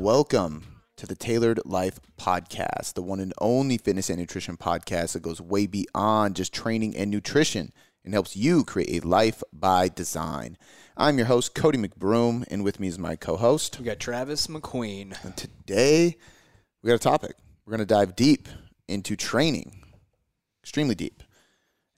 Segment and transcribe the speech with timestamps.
[0.00, 5.20] Welcome to the Tailored Life Podcast, the one and only fitness and nutrition podcast that
[5.20, 7.70] goes way beyond just training and nutrition
[8.02, 10.56] and helps you create a life by design.
[10.96, 13.78] I'm your host, Cody McBroom, and with me is my co host.
[13.78, 15.22] We got Travis McQueen.
[15.22, 16.16] And today,
[16.80, 17.36] we got a topic.
[17.66, 18.48] We're going to dive deep
[18.88, 19.84] into training,
[20.62, 21.22] extremely deep,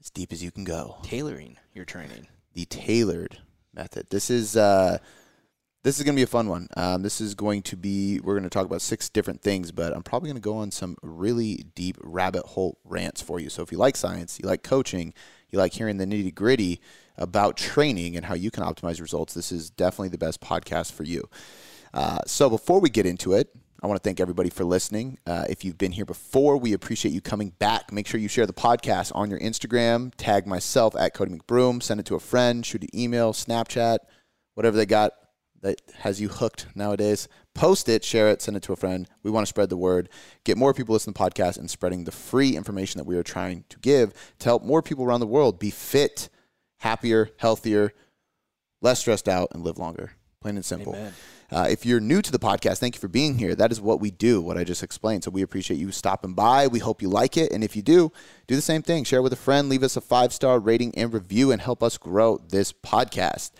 [0.00, 0.96] as deep as you can go.
[1.04, 2.26] Tailoring your training.
[2.54, 3.38] The tailored
[3.72, 4.08] method.
[4.10, 4.56] This is.
[4.56, 4.98] Uh,
[5.82, 6.68] this is going to be a fun one.
[6.76, 9.92] Um, this is going to be, we're going to talk about six different things, but
[9.92, 13.50] I'm probably going to go on some really deep rabbit hole rants for you.
[13.50, 15.12] So if you like science, you like coaching,
[15.50, 16.80] you like hearing the nitty gritty
[17.16, 21.02] about training and how you can optimize results, this is definitely the best podcast for
[21.02, 21.28] you.
[21.92, 23.50] Uh, so before we get into it,
[23.82, 25.18] I want to thank everybody for listening.
[25.26, 27.92] Uh, if you've been here before, we appreciate you coming back.
[27.92, 30.12] Make sure you share the podcast on your Instagram.
[30.16, 31.82] Tag myself at Cody McBroom.
[31.82, 32.64] Send it to a friend.
[32.64, 33.98] Shoot an email, Snapchat,
[34.54, 35.14] whatever they got
[35.62, 37.28] that has you hooked nowadays.
[37.54, 39.08] Post it, share it, send it to a friend.
[39.22, 40.08] We want to spread the word,
[40.44, 43.22] get more people listening to the podcast, and spreading the free information that we are
[43.22, 46.28] trying to give to help more people around the world be fit,
[46.80, 47.92] happier, healthier,
[48.80, 50.12] less stressed out, and live longer.
[50.40, 50.94] Plain and simple.
[51.52, 53.54] Uh, if you're new to the podcast, thank you for being here.
[53.54, 55.22] That is what we do, what I just explained.
[55.22, 56.66] So we appreciate you stopping by.
[56.66, 57.52] We hope you like it.
[57.52, 58.10] And if you do,
[58.48, 59.04] do the same thing.
[59.04, 61.98] Share with a friend, leave us a five star rating and review, and help us
[61.98, 63.52] grow this podcast.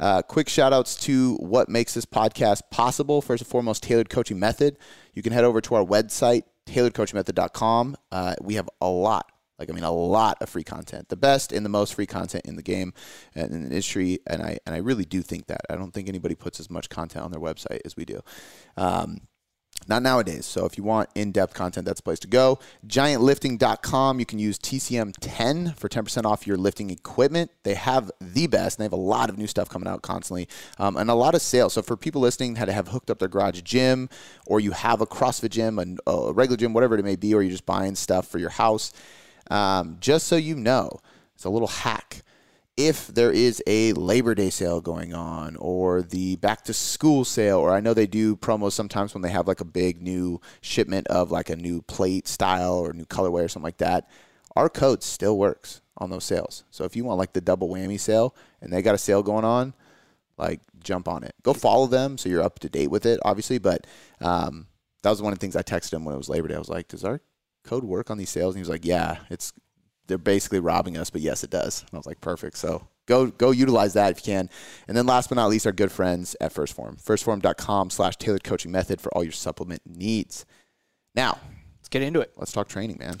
[0.00, 3.20] Uh, quick shout outs to what makes this podcast possible.
[3.20, 4.78] First and foremost, Tailored Coaching Method.
[5.14, 7.96] You can head over to our website, tailoredcoachingmethod.com.
[8.12, 11.52] Uh, we have a lot, like I mean, a lot of free content, the best
[11.52, 12.92] and the most free content in the game
[13.34, 14.20] and in the industry.
[14.26, 15.62] And I and I really do think that.
[15.68, 18.20] I don't think anybody puts as much content on their website as we do.
[18.76, 19.22] Um,
[19.86, 20.44] not nowadays.
[20.44, 22.58] So if you want in-depth content, that's the place to go.
[22.86, 24.18] Giantlifting.com.
[24.18, 27.50] You can use TCM10 for 10% off your lifting equipment.
[27.62, 30.48] They have the best, and they have a lot of new stuff coming out constantly,
[30.78, 31.72] um, and a lot of sales.
[31.74, 34.08] So for people listening that have hooked up their garage gym,
[34.46, 37.42] or you have a CrossFit gym, a, a regular gym, whatever it may be, or
[37.42, 38.92] you're just buying stuff for your house,
[39.50, 40.90] um, just so you know,
[41.34, 42.22] it's a little hack
[42.78, 47.58] if there is a Labor Day sale going on or the back to school sale,
[47.58, 51.08] or I know they do promos sometimes when they have like a big new shipment
[51.08, 54.08] of like a new plate style or new colorway or something like that,
[54.54, 56.62] our code still works on those sales.
[56.70, 59.44] So if you want like the double whammy sale and they got a sale going
[59.44, 59.74] on,
[60.36, 61.34] like jump on it.
[61.42, 63.58] Go follow them so you're up to date with it, obviously.
[63.58, 63.88] But
[64.20, 64.68] um,
[65.02, 66.54] that was one of the things I texted him when it was Labor Day.
[66.54, 67.20] I was like, does our
[67.64, 68.54] code work on these sales?
[68.54, 69.52] And he was like, yeah, it's
[70.08, 71.82] they're basically robbing us, but yes, it does.
[71.82, 72.58] And I was like, perfect.
[72.58, 74.50] So go go utilize that if you can.
[74.88, 76.96] And then last but not least, our good friends at First Form.
[76.96, 80.44] Firstform.com slash tailored coaching method for all your supplement needs.
[81.14, 81.38] Now,
[81.78, 82.32] let's get into it.
[82.36, 83.18] Let's talk training, man.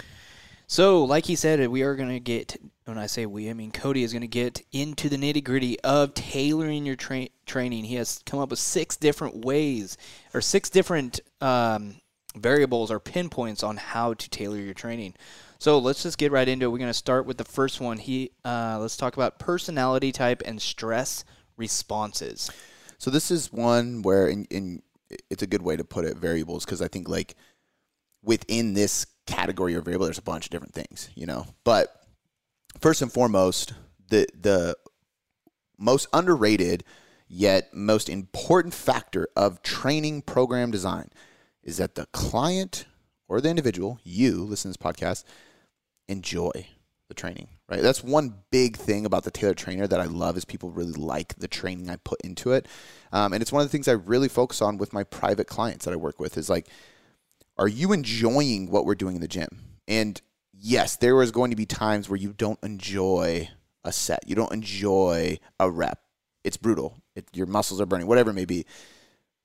[0.70, 2.54] So, like he said, we are going to get,
[2.84, 5.80] when I say we, I mean Cody is going to get into the nitty gritty
[5.80, 7.84] of tailoring your tra- training.
[7.84, 9.96] He has come up with six different ways
[10.34, 11.96] or six different um,
[12.36, 15.14] variables or pinpoints on how to tailor your training.
[15.58, 16.68] So let's just get right into it.
[16.68, 17.98] We're going to start with the first one.
[17.98, 21.24] He uh, let's talk about personality type and stress
[21.56, 22.50] responses.
[22.98, 24.82] So this is one where, in, in
[25.30, 27.34] it's a good way to put it, variables, because I think like
[28.22, 31.46] within this category of variable, there's a bunch of different things, you know.
[31.64, 31.88] But
[32.80, 33.74] first and foremost,
[34.08, 34.76] the the
[35.76, 36.84] most underrated
[37.28, 41.10] yet most important factor of training program design
[41.62, 42.86] is that the client
[43.28, 45.24] or the individual, you listen to this podcast,
[46.08, 46.66] enjoy
[47.08, 47.80] the training, right?
[47.80, 51.34] That's one big thing about the tailored trainer that I love is people really like
[51.36, 52.66] the training I put into it.
[53.12, 55.84] Um, and it's one of the things I really focus on with my private clients
[55.84, 56.68] that I work with is like,
[57.56, 59.48] are you enjoying what we're doing in the gym?
[59.86, 60.20] And
[60.52, 63.48] yes, there is going to be times where you don't enjoy
[63.84, 64.28] a set.
[64.28, 66.00] You don't enjoy a rep.
[66.44, 66.96] It's brutal.
[67.16, 68.66] It, your muscles are burning, whatever it may be.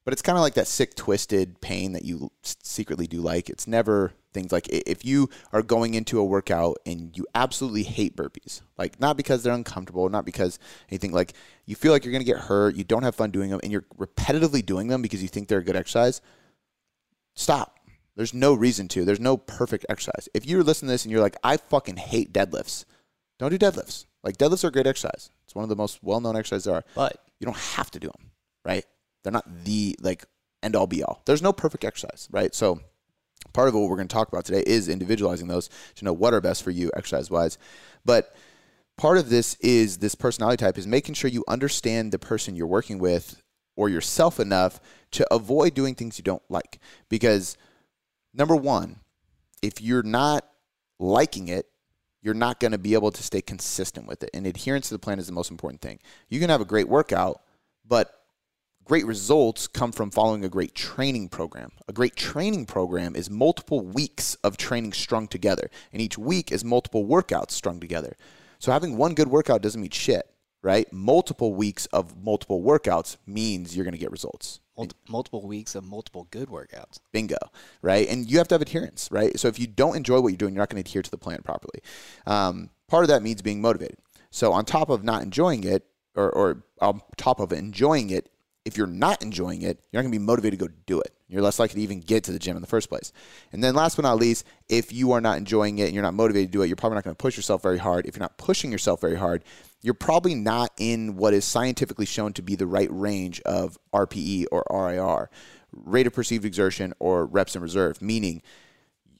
[0.05, 3.49] But it's kind of like that sick, twisted pain that you secretly do like.
[3.49, 8.15] It's never things like if you are going into a workout and you absolutely hate
[8.15, 10.59] burpees, like not because they're uncomfortable, not because
[10.89, 11.33] anything like
[11.65, 13.71] you feel like you're going to get hurt, you don't have fun doing them, and
[13.71, 16.21] you're repetitively doing them because you think they're a good exercise,
[17.35, 17.79] stop.
[18.15, 19.05] There's no reason to.
[19.05, 20.27] There's no perfect exercise.
[20.33, 22.85] If you're listening to this and you're like, I fucking hate deadlifts,
[23.39, 24.05] don't do deadlifts.
[24.23, 25.31] Like deadlifts are a great exercise.
[25.45, 26.83] It's one of the most well-known exercises there are.
[26.95, 28.31] But you don't have to do them,
[28.65, 28.85] right?
[29.23, 30.25] They're not the like
[30.61, 31.21] end all be all.
[31.25, 32.53] There's no perfect exercise, right?
[32.53, 32.81] So
[33.53, 36.33] part of what we're going to talk about today is individualizing those to know what
[36.33, 37.57] are best for you exercise wise.
[38.05, 38.35] But
[38.97, 42.67] part of this is this personality type is making sure you understand the person you're
[42.67, 43.41] working with
[43.75, 44.79] or yourself enough
[45.11, 46.79] to avoid doing things you don't like.
[47.09, 47.57] Because
[48.33, 48.99] number one,
[49.61, 50.45] if you're not
[50.99, 51.67] liking it,
[52.21, 54.29] you're not going to be able to stay consistent with it.
[54.33, 55.99] And adherence to the plan is the most important thing.
[56.29, 57.41] You can have a great workout,
[57.85, 58.22] but
[58.85, 61.71] great results come from following a great training program.
[61.87, 66.63] A great training program is multiple weeks of training strung together, and each week is
[66.63, 68.15] multiple workouts strung together.
[68.59, 70.29] So having one good workout doesn't mean shit,
[70.61, 70.91] right?
[70.91, 74.59] Multiple weeks of multiple workouts means you're going to get results.
[75.07, 76.99] multiple weeks of multiple good workouts.
[77.11, 77.37] Bingo,
[77.81, 78.07] right?
[78.07, 79.37] And you have to have adherence, right?
[79.39, 81.17] So if you don't enjoy what you're doing, you're not going to adhere to the
[81.17, 81.81] plan properly.
[82.25, 83.97] Um, part of that means being motivated.
[84.31, 88.29] So on top of not enjoying it, or, or on top of enjoying it,
[88.65, 91.13] if you're not enjoying it, you're not going to be motivated to go do it.
[91.27, 93.11] You're less likely to even get to the gym in the first place.
[93.51, 96.13] And then last but not least, if you are not enjoying it and you're not
[96.13, 98.05] motivated to do it, you're probably not going to push yourself very hard.
[98.05, 99.43] If you're not pushing yourself very hard,
[99.81, 104.45] you're probably not in what is scientifically shown to be the right range of RPE
[104.51, 105.29] or RIR,
[105.73, 108.41] rate of perceived exertion or reps in reserve, meaning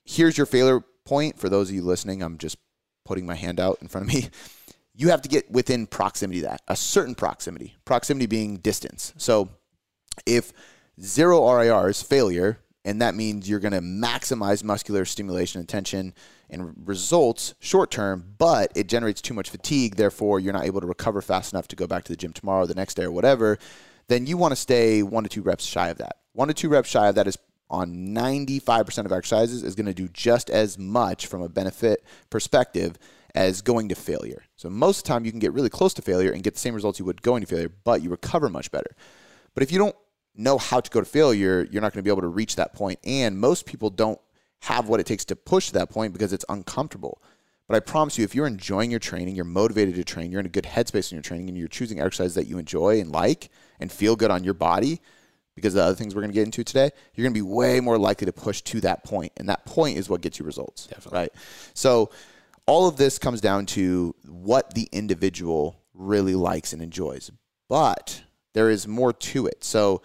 [0.06, 2.22] here's your failure point for those of you listening.
[2.22, 2.58] I'm just
[3.04, 4.30] putting my hand out in front of me
[4.96, 9.14] you have to get within proximity that, a certain proximity, proximity being distance.
[9.18, 9.50] So
[10.26, 10.54] if
[11.02, 16.14] zero RIR is failure, and that means you're going to maximize muscular stimulation and tension
[16.50, 20.88] and results short term, but it generates too much fatigue, therefore you're not able to
[20.88, 23.58] recover fast enough to go back to the gym tomorrow, the next day, or whatever,
[24.10, 26.18] then you want to stay one to two reps shy of that.
[26.34, 27.38] One to two reps shy of that is
[27.70, 33.00] on 95% of exercises is going to do just as much from a benefit perspective
[33.36, 34.44] as going to failure.
[34.56, 36.60] So most of the time you can get really close to failure and get the
[36.60, 38.96] same results you would going to failure, but you recover much better.
[39.54, 39.96] But if you don't
[40.36, 42.74] know how to go to failure, you're not going to be able to reach that
[42.74, 43.00] point.
[43.04, 44.20] And most people don't
[44.62, 47.22] have what it takes to push to that point because it's uncomfortable.
[47.68, 50.46] But I promise you, if you're enjoying your training, you're motivated to train, you're in
[50.46, 53.50] a good headspace in your training, and you're choosing exercises that you enjoy and like
[53.80, 55.00] and feel good on your body,
[55.56, 57.80] because the other things we're going to get into today, you're going to be way
[57.80, 59.32] more likely to push to that point.
[59.38, 60.88] And that point is what gets you results.
[60.88, 61.20] Definitely.
[61.20, 61.32] Right.
[61.74, 62.10] So
[62.66, 67.32] all of this comes down to what the individual really likes and enjoys.
[67.70, 68.24] But
[68.54, 69.64] there is more to it.
[69.64, 70.02] So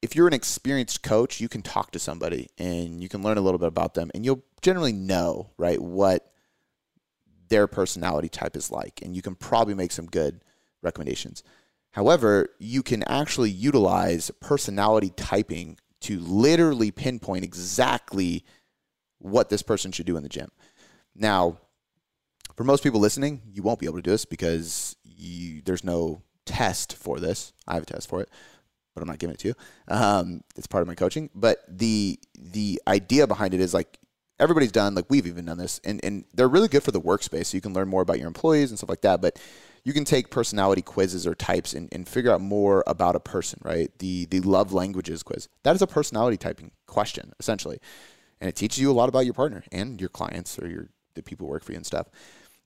[0.00, 3.40] if you're an experienced coach, you can talk to somebody and you can learn a
[3.40, 6.32] little bit about them and you'll generally know, right, what
[7.48, 10.42] their personality type is like and you can probably make some good
[10.82, 11.42] recommendations.
[11.92, 18.44] However, you can actually utilize personality typing to literally pinpoint exactly
[19.18, 20.50] what this person should do in the gym.
[21.14, 21.58] Now,
[22.56, 26.22] for most people listening, you won't be able to do this because you, there's no
[26.46, 27.52] test for this.
[27.66, 28.28] I have a test for it,
[28.94, 29.54] but I'm not giving it to you.
[29.88, 31.30] Um, it's part of my coaching.
[31.34, 33.98] But the the idea behind it is like
[34.38, 37.46] everybody's done, like we've even done this, and, and they're really good for the workspace.
[37.46, 39.20] So you can learn more about your employees and stuff like that.
[39.22, 39.38] But
[39.84, 43.60] you can take personality quizzes or types and, and figure out more about a person,
[43.64, 43.90] right?
[43.98, 45.48] The the love languages quiz.
[45.62, 47.78] That is a personality typing question, essentially.
[48.40, 51.22] And it teaches you a lot about your partner and your clients or your the
[51.22, 52.08] people work for you and stuff.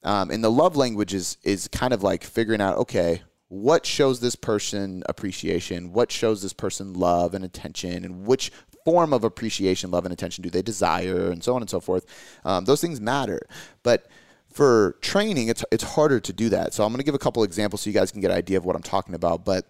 [0.02, 4.18] Um, and the love language is is kind of like figuring out okay what shows
[4.20, 5.92] this person appreciation?
[5.92, 8.04] What shows this person love and attention?
[8.04, 8.50] And which
[8.84, 11.30] form of appreciation love and attention do they desire?
[11.30, 12.06] And so on and so forth.
[12.44, 13.40] Um, those things matter.
[13.82, 14.08] But
[14.52, 16.72] for training it's it's harder to do that.
[16.72, 18.56] So i'm going to give a couple examples so you guys can get an idea
[18.56, 19.44] of what i'm talking about.
[19.44, 19.66] But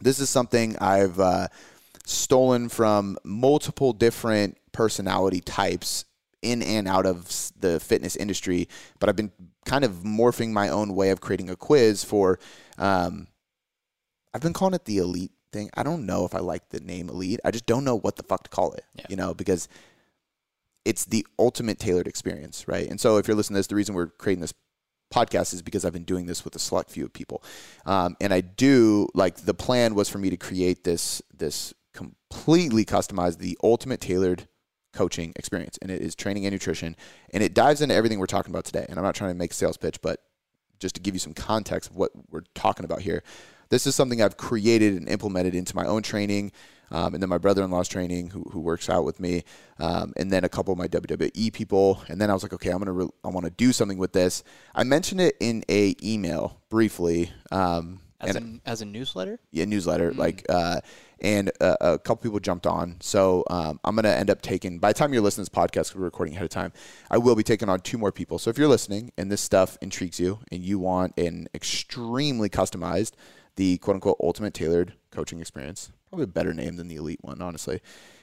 [0.00, 1.48] this is something i've uh,
[2.06, 6.04] stolen from multiple different personality types
[6.42, 8.68] in and out of the fitness industry,
[8.98, 9.32] but I've been
[9.64, 12.38] kind of morphing my own way of creating a quiz for.
[12.78, 13.28] Um,
[14.34, 15.70] I've been calling it the elite thing.
[15.74, 17.40] I don't know if I like the name elite.
[17.44, 18.84] I just don't know what the fuck to call it.
[18.94, 19.06] Yeah.
[19.08, 19.68] You know, because
[20.84, 22.88] it's the ultimate tailored experience, right?
[22.88, 24.54] And so if you're listening to this, the reason we're creating this
[25.12, 27.44] podcast is because I've been doing this with a select few of people,
[27.86, 32.84] um, and I do like the plan was for me to create this this completely
[32.84, 34.48] customized, the ultimate tailored
[34.92, 36.96] coaching experience, and it is training and nutrition,
[37.32, 38.86] and it dives into everything we're talking about today.
[38.88, 40.20] And I'm not trying to make a sales pitch, but
[40.78, 43.22] just to give you some context of what we're talking about here.
[43.68, 46.52] This is something I've created and implemented into my own training,
[46.90, 49.44] um, and then my brother-in-law's training, who, who works out with me,
[49.78, 52.02] um, and then a couple of my WWE people.
[52.08, 54.12] And then I was like, okay, I'm gonna re- I want to do something with
[54.12, 54.44] this.
[54.74, 57.30] I mentioned it in a email briefly.
[57.50, 59.40] Um, as, a, as a newsletter?
[59.50, 60.10] Yeah, newsletter.
[60.10, 60.20] Mm-hmm.
[60.20, 60.80] Like, uh,
[61.22, 62.96] and a, a, couple people jumped on.
[63.00, 65.58] So um, I'm going to end up taking, by the time you're listening to this
[65.58, 66.72] podcast, we're recording ahead of time,
[67.10, 68.38] I will be taking on two more people.
[68.38, 73.12] So if you're listening and this stuff intrigues you and you want an extremely customized,
[73.56, 77.40] the quote unquote ultimate tailored coaching experience, probably a better name than the elite one,
[77.40, 77.80] honestly.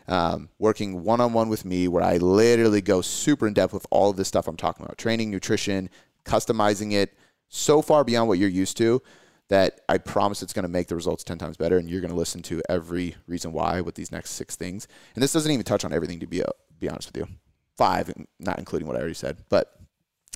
[0.08, 3.86] Um, working one on one with me, where I literally go super in depth with
[3.92, 5.90] all of this stuff I'm talking about training, nutrition,
[6.26, 7.14] customizing it
[7.48, 9.02] so far beyond what you're used to
[9.50, 11.78] that I promise it's going to make the results 10 times better.
[11.78, 14.88] And you're going to listen to every reason why with these next six things.
[15.16, 16.48] And this doesn't even touch on everything, to be, uh,
[16.80, 17.36] be honest with you.
[17.78, 19.38] Five, not including what I already said.
[19.50, 19.74] But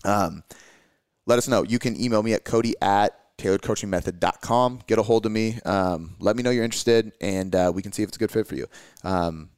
[0.03, 0.43] um,
[1.25, 1.63] let us know.
[1.63, 4.81] You can email me at cody at tailoredcoachingmethod.com.
[4.87, 5.59] Get a hold of me.
[5.65, 8.31] Um, let me know you're interested, and uh, we can see if it's a good
[8.31, 8.67] fit for you.
[9.03, 9.49] Um,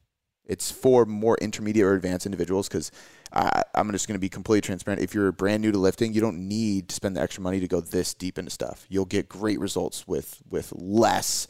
[0.46, 2.90] it's for more intermediate or advanced individuals because
[3.32, 5.02] I'm just going to be completely transparent.
[5.02, 7.68] If you're brand new to lifting, you don't need to spend the extra money to
[7.68, 8.86] go this deep into stuff.
[8.88, 11.46] You'll get great results with with less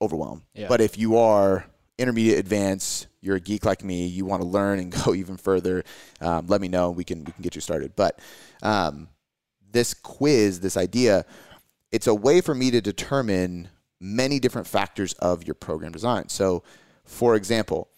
[0.00, 0.42] overwhelm.
[0.54, 0.68] Yeah.
[0.68, 1.66] But if you are
[1.98, 5.84] intermediate advanced, you're a geek like me, you want to learn and go even further,
[6.20, 6.90] um, let me know.
[6.90, 7.94] We can we can get you started.
[7.94, 8.18] But
[8.62, 9.08] um,
[9.70, 11.24] this quiz, this idea,
[11.92, 13.68] it's a way for me to determine
[14.00, 16.28] many different factors of your program design.
[16.28, 16.62] So,
[17.04, 17.88] for example,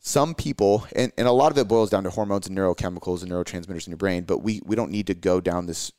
[0.00, 3.30] some people, and, and a lot of it boils down to hormones and neurochemicals and
[3.30, 5.92] neurotransmitters in your brain, but we, we don't need to go down this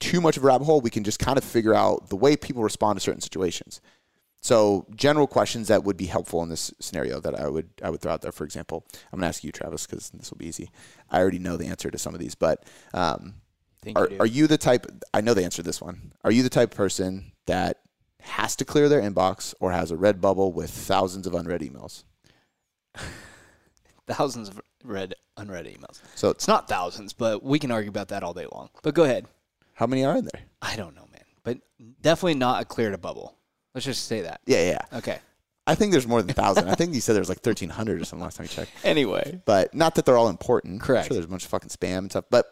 [0.00, 0.80] too much of a rabbit hole.
[0.80, 3.82] We can just kind of figure out the way people respond to certain situations.
[4.40, 8.00] So, general questions that would be helpful in this scenario that I would I would
[8.00, 8.32] throw out there.
[8.32, 10.70] For example, I'm going to ask you, Travis, because this will be easy.
[11.10, 13.34] I already know the answer to some of these, but um,
[13.94, 14.86] are, you are you the type?
[15.12, 16.14] I know the answer to this one.
[16.24, 17.80] Are you the type of person that
[18.22, 22.04] has to clear their inbox or has a red bubble with thousands of unread emails?
[24.06, 26.00] thousands of read unread emails.
[26.14, 28.70] So It's not thousands, but we can argue about that all day long.
[28.82, 29.26] But go ahead.
[29.74, 30.42] how many are in there?
[30.62, 31.24] I don't know, man.
[31.44, 31.58] But
[32.02, 33.36] definitely not a clear to bubble.
[33.74, 34.40] Let's just say that.
[34.46, 34.98] Yeah, yeah.
[34.98, 35.18] Okay.
[35.66, 36.68] I think there's more than thousand.
[36.68, 38.72] I think you said there was like 1,300 or something last time you checked.
[38.84, 39.40] Anyway.
[39.44, 40.80] But not that they're all important.
[40.80, 41.04] Correct.
[41.04, 42.24] I'm sure there's a bunch of fucking spam and stuff.
[42.30, 42.46] But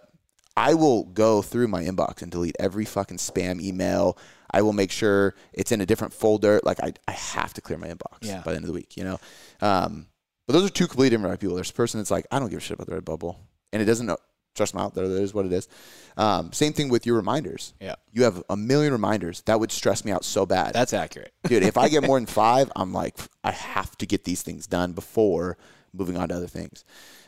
[0.56, 4.16] I will go through my inbox and delete every fucking spam email.
[4.50, 6.60] I will make sure it's in a different folder.
[6.64, 8.42] Like I, I have to clear my inbox Yeah.
[8.42, 9.18] by the end of the week, you know?
[9.60, 10.06] Um,
[10.48, 11.54] but those are two completely different people.
[11.54, 13.38] There's a person that's like, I don't give a shit about the red bubble.
[13.70, 14.16] And it doesn't know,
[14.54, 14.94] trust them out.
[14.94, 15.68] There, that is what it is.
[16.16, 17.74] Um, same thing with your reminders.
[17.80, 17.96] Yeah.
[18.12, 19.42] You have a million reminders.
[19.42, 20.72] That would stress me out so bad.
[20.72, 21.34] That's accurate.
[21.44, 24.66] Dude, if I get more than five, I'm like, I have to get these things
[24.66, 25.58] done before
[25.92, 26.84] moving on to other things.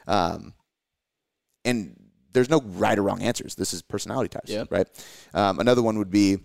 [0.06, 0.54] Um,
[1.64, 1.94] and
[2.32, 3.54] there's no right or wrong answers.
[3.54, 4.68] This is personality types, Yep.
[4.72, 4.86] right?
[5.34, 6.38] Um, another one would be,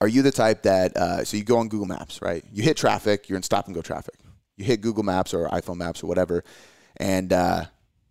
[0.00, 2.44] are you the type that, uh, so you go on Google Maps, right?
[2.52, 4.14] You hit traffic, you're in stop and go traffic.
[4.58, 6.44] You hit Google Maps or iPhone Maps or whatever,
[6.96, 7.66] and uh,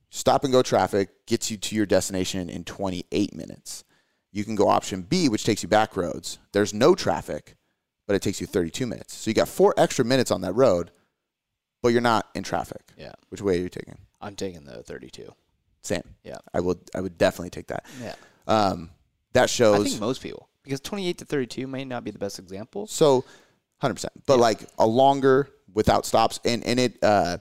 [0.10, 3.84] stop and go traffic gets you to your destination in 28 minutes.
[4.32, 6.40] You can go option B, which takes you back roads.
[6.54, 7.58] There's no traffic,
[8.08, 9.14] but it takes you 32 minutes.
[9.14, 10.92] So you got four extra minutes on that road,
[11.84, 12.82] but you're not in traffic.
[12.98, 13.14] Yeah.
[13.28, 13.98] Which way are you taking?
[14.22, 15.34] I'm taking the 32.
[15.82, 16.04] Same.
[16.24, 16.38] Yeah.
[16.54, 16.80] I would.
[16.96, 17.86] I would definitely take that.
[18.02, 18.16] Yeah.
[18.48, 18.90] Um,
[19.34, 19.80] that shows.
[19.86, 20.50] I think most people.
[20.64, 22.88] Because 28 to 32 may not be the best example.
[22.88, 23.24] So,
[23.78, 24.14] hundred percent.
[24.26, 27.38] But like a longer without stops, and and it uh,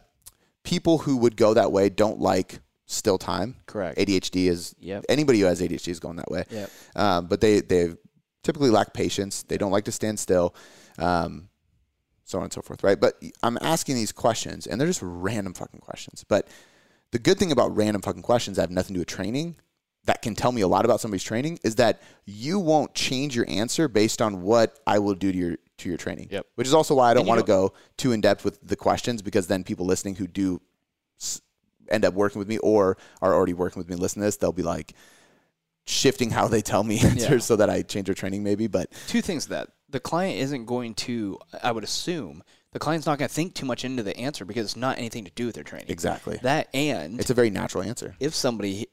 [0.63, 3.57] people who would go that way don't like still time.
[3.67, 3.99] Correct.
[3.99, 4.77] ADHD is.
[4.79, 5.07] Yep.
[5.09, 6.45] Anybody who has ADHD is going that way.
[6.51, 6.71] Yep.
[6.95, 7.95] Um, but they they
[8.43, 9.43] typically lack patience.
[9.43, 10.55] They don't like to stand still.
[10.99, 11.49] Um,
[12.25, 13.01] so on and so forth, right?
[13.01, 16.25] But I'm asking these questions, and they're just random fucking questions.
[16.29, 16.49] But
[17.13, 19.57] the good thing about random fucking questions that have nothing to do with training
[20.07, 23.45] that can tell me a lot about somebody's training is that you won't change your
[23.49, 26.29] answer based on what I will do to your to your training.
[26.31, 26.47] Yep.
[26.55, 29.23] Which is also why I don't want to go too in depth with the questions
[29.23, 30.61] because then people listening who do
[31.21, 31.41] s-
[31.89, 34.53] end up working with me or are already working with me listen to this, they'll
[34.53, 34.95] be like
[35.87, 37.39] shifting how they tell me answers Yeah.
[37.39, 38.67] so that I change their training maybe.
[38.67, 39.69] But Two things to that.
[39.89, 42.43] The client isn't going to, I would assume,
[42.73, 45.25] the client's not going to think too much into the answer because it's not anything
[45.25, 45.87] to do with their training.
[45.89, 48.17] exactly, That and it's a very natural answer.
[48.19, 48.87] if somebody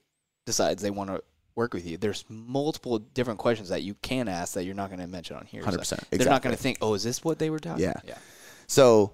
[0.46, 1.24] decides they want to
[1.56, 5.00] work with you, there's multiple different questions that you can ask that you're not going
[5.00, 5.64] to mention on here.
[5.64, 7.84] 100%, They're not going to think, oh, is this what they were talking?
[7.84, 7.94] Yeah.
[8.06, 8.18] Yeah.
[8.68, 9.14] So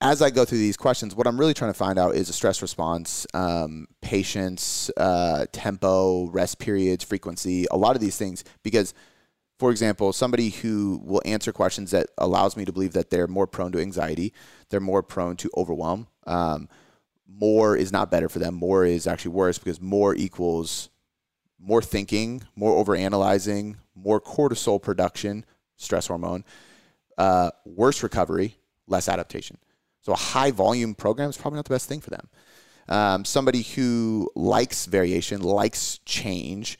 [0.00, 2.32] as I go through these questions, what I'm really trying to find out is a
[2.32, 8.44] stress response, um, patience, uh, tempo, rest periods, frequency, a lot of these things.
[8.62, 8.94] Because,
[9.58, 13.46] for example, somebody who will answer questions that allows me to believe that they're more
[13.46, 14.32] prone to anxiety,
[14.70, 16.06] they're more prone to overwhelm.
[16.26, 16.68] Um,
[17.26, 18.54] more is not better for them.
[18.54, 20.90] More is actually worse because more equals
[21.58, 25.44] more thinking, more overanalyzing, more cortisol production,
[25.76, 26.44] stress hormone,
[27.16, 29.58] uh, worse recovery, less adaptation.
[30.00, 32.28] So a high volume program is probably not the best thing for them.
[32.88, 36.78] Um, somebody who likes variation, likes change,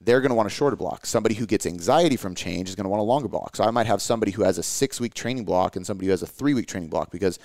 [0.00, 1.06] they're going to want a shorter block.
[1.06, 3.56] Somebody who gets anxiety from change is going to want a longer block.
[3.56, 6.10] So I might have somebody who has a six week training block and somebody who
[6.10, 7.38] has a three week training block because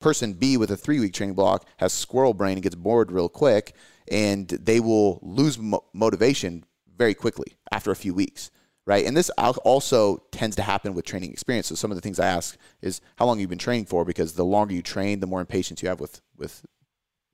[0.00, 3.28] person B with a three week training block has squirrel brain and gets bored real
[3.28, 3.74] quick,
[4.10, 6.64] and they will lose mo- motivation
[6.96, 8.50] very quickly after a few weeks,
[8.86, 9.04] right?
[9.04, 11.68] And this also tends to happen with training experience.
[11.68, 14.34] So some of the things I ask is how long you've been training for, because
[14.34, 16.64] the longer you train, the more impatience you have with with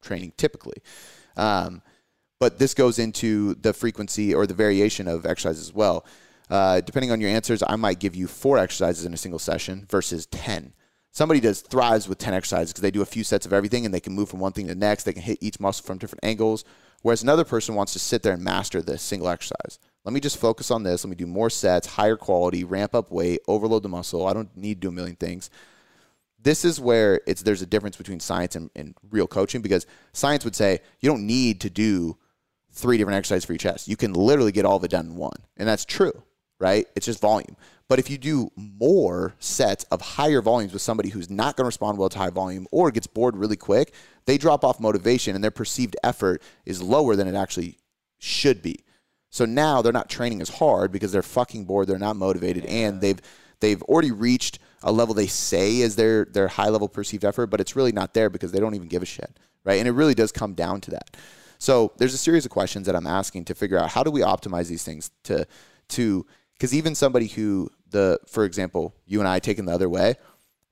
[0.02, 0.82] training typically.
[1.36, 1.82] Um,
[2.38, 6.06] but this goes into the frequency or the variation of exercise as well.
[6.48, 9.86] Uh, depending on your answers, I might give you four exercises in a single session
[9.88, 10.72] versus 10.
[11.12, 13.92] Somebody does thrives with 10 exercises because they do a few sets of everything and
[13.92, 15.04] they can move from one thing to the next.
[15.04, 16.64] They can hit each muscle from different angles.
[17.02, 19.78] Whereas another person wants to sit there and master the single exercise.
[20.04, 21.04] Let me just focus on this.
[21.04, 24.26] Let me do more sets, higher quality, ramp up weight, overload the muscle.
[24.26, 25.50] I don't need to do a million things.
[26.42, 30.44] This is where it's there's a difference between science and, and real coaching because science
[30.44, 32.16] would say you don't need to do
[32.72, 33.88] three different exercises for your chest.
[33.88, 35.36] You can literally get all of it done in one.
[35.56, 36.22] And that's true,
[36.58, 36.86] right?
[36.96, 37.56] It's just volume.
[37.90, 41.66] But if you do more sets of higher volumes with somebody who's not going to
[41.66, 43.92] respond well to high volume or gets bored really quick,
[44.26, 47.78] they drop off motivation and their perceived effort is lower than it actually
[48.18, 48.84] should be.
[49.30, 52.70] So now they're not training as hard because they're fucking bored, they're not motivated, yeah.
[52.70, 53.20] and they've
[53.58, 57.60] they've already reached a level they say is their their high level perceived effort, but
[57.60, 59.80] it's really not there because they don't even give a shit, right?
[59.80, 61.16] And it really does come down to that.
[61.58, 64.20] So there's a series of questions that I'm asking to figure out how do we
[64.20, 65.44] optimize these things to
[65.88, 66.24] to
[66.60, 70.14] because even somebody who the for example you and I taking the other way,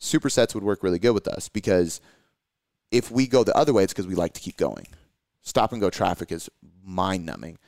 [0.00, 2.00] supersets would work really good with us because
[2.90, 4.87] if we go the other way, it's because we like to keep going.
[5.42, 6.48] Stop and go traffic is
[6.82, 7.58] mind numbing.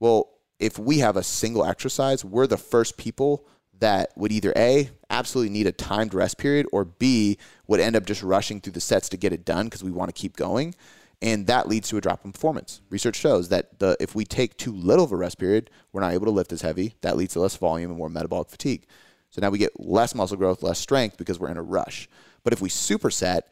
[0.00, 3.46] Well, if we have a single exercise, we're the first people
[3.80, 7.36] that would either A, absolutely need a timed rest period, or B,
[7.66, 10.08] would end up just rushing through the sets to get it done because we want
[10.08, 10.74] to keep going.
[11.22, 12.80] And that leads to a drop in performance.
[12.90, 16.12] Research shows that the, if we take too little of a rest period, we're not
[16.12, 16.96] able to lift as heavy.
[17.02, 18.86] That leads to less volume and more metabolic fatigue.
[19.30, 22.08] So now we get less muscle growth, less strength because we're in a rush.
[22.42, 23.42] But if we superset,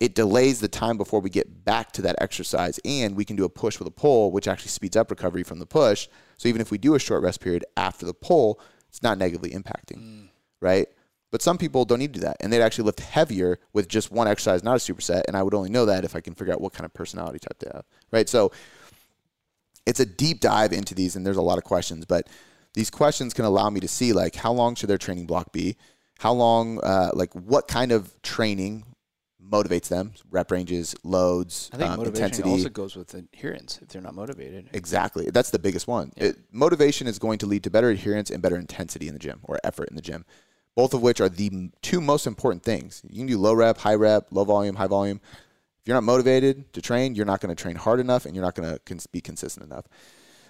[0.00, 3.44] it delays the time before we get back to that exercise and we can do
[3.44, 6.08] a push with a pull which actually speeds up recovery from the push
[6.38, 8.58] so even if we do a short rest period after the pull
[8.88, 10.28] it's not negatively impacting mm.
[10.60, 10.88] right
[11.30, 14.10] but some people don't need to do that and they'd actually lift heavier with just
[14.10, 16.52] one exercise not a superset and i would only know that if i can figure
[16.52, 18.50] out what kind of personality type they have right so
[19.86, 22.28] it's a deep dive into these and there's a lot of questions but
[22.74, 25.76] these questions can allow me to see like how long should their training block be
[26.18, 28.84] how long uh, like what kind of training
[29.50, 30.12] motivates them.
[30.30, 32.50] Rep ranges, loads, I think um, motivation intensity.
[32.50, 34.70] also goes with adherence if they're not motivated.
[34.72, 35.28] Exactly.
[35.30, 36.12] That's the biggest one.
[36.16, 39.40] It, motivation is going to lead to better adherence and better intensity in the gym
[39.44, 40.24] or effort in the gym,
[40.74, 43.02] both of which are the two most important things.
[43.08, 45.20] You can do low rep, high rep, low volume, high volume.
[45.24, 48.44] If you're not motivated to train, you're not going to train hard enough and you're
[48.44, 49.86] not going to be consistent enough.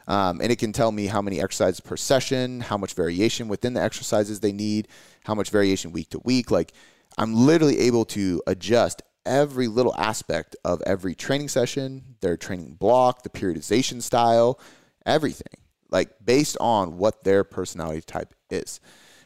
[0.08, 3.74] Um, and it can tell me how many exercises per session, how much variation within
[3.74, 4.88] the exercises they need,
[5.24, 6.50] how much variation week to week.
[6.50, 6.72] Like
[7.16, 13.22] I'm literally able to adjust every little aspect of every training session, their training block,
[13.22, 14.58] the periodization style,
[15.06, 18.80] everything, like based on what their personality type is.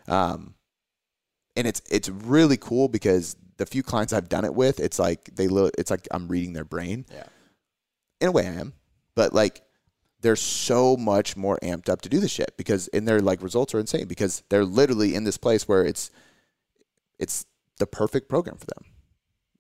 [0.09, 0.55] Um,
[1.57, 5.35] and it's it's really cool because the few clients I've done it with, it's like
[5.35, 7.07] they look, it's like I'm reading their brain.
[7.13, 7.25] Yeah.
[8.21, 8.73] In a way, I am,
[9.15, 9.63] but like
[10.21, 13.75] they're so much more amped up to do the shit because and their like results
[13.75, 16.11] are insane because they're literally in this place where it's
[17.19, 17.47] it's
[17.79, 18.85] the perfect program for them.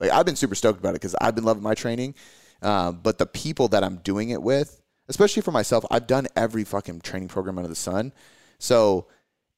[0.00, 2.14] Like I've been super stoked about it because I've been loving my training,
[2.62, 6.64] uh, but the people that I'm doing it with, especially for myself, I've done every
[6.64, 8.12] fucking training program under the sun.
[8.58, 9.08] So,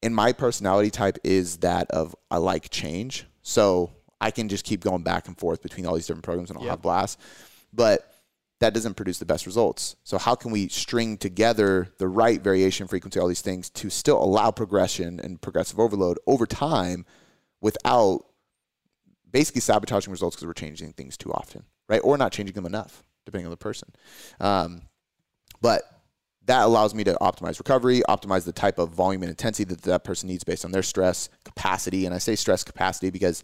[0.07, 3.25] and my personality type is that of I like change.
[3.41, 3.91] So
[4.21, 6.63] I can just keep going back and forth between all these different programs and I'll
[6.63, 6.71] yep.
[6.71, 7.19] have blast.
[7.73, 8.09] But
[8.61, 9.97] that doesn't produce the best results.
[10.05, 14.23] So how can we string together the right variation frequency, all these things to still
[14.23, 17.05] allow progression and progressive overload over time
[17.59, 18.21] without
[19.29, 21.99] basically sabotaging results because we're changing things too often, right?
[22.01, 23.89] Or not changing them enough, depending on the person.
[24.39, 24.83] Um,
[25.59, 25.83] but
[26.47, 30.03] that allows me to optimize recovery, optimize the type of volume and intensity that that
[30.03, 32.05] person needs based on their stress capacity.
[32.05, 33.43] And I say stress capacity because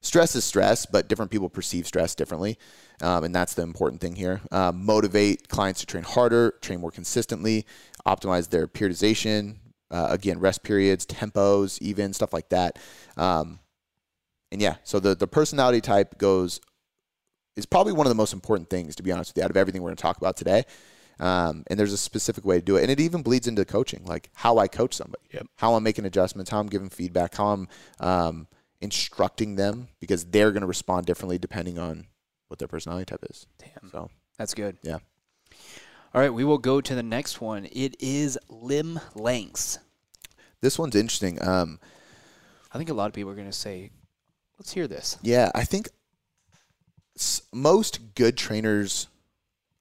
[0.00, 2.58] stress is stress, but different people perceive stress differently.
[3.02, 4.40] Um, and that's the important thing here.
[4.50, 7.66] Um, motivate clients to train harder, train more consistently,
[8.06, 9.56] optimize their periodization,
[9.90, 12.78] uh, again, rest periods, tempos, even stuff like that.
[13.18, 13.60] Um,
[14.50, 16.60] and yeah, so the, the personality type goes
[17.54, 19.56] is probably one of the most important things, to be honest with you, out of
[19.58, 20.64] everything we're going to talk about today.
[21.20, 22.82] Um, and there's a specific way to do it.
[22.82, 25.46] And it even bleeds into coaching, like how I coach somebody, yep.
[25.56, 27.68] how I'm making adjustments, how I'm giving feedback, how I'm
[28.00, 28.46] um,
[28.80, 32.06] instructing them because they're going to respond differently depending on
[32.48, 33.46] what their personality type is.
[33.58, 33.90] Damn.
[33.90, 34.76] So that's good.
[34.82, 34.98] Yeah.
[36.14, 37.66] All right, we will go to the next one.
[37.72, 39.80] It is limb lengths.
[40.60, 41.44] This one's interesting.
[41.44, 41.80] Um,
[42.72, 43.90] I think a lot of people are going to say
[44.58, 45.18] Let's hear this.
[45.22, 45.88] Yeah, I think
[47.52, 49.08] most good trainers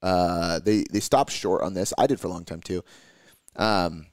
[0.04, 1.94] uh, they they stop short on this.
[1.98, 2.84] I did for a long time too.
[3.56, 4.08] Um,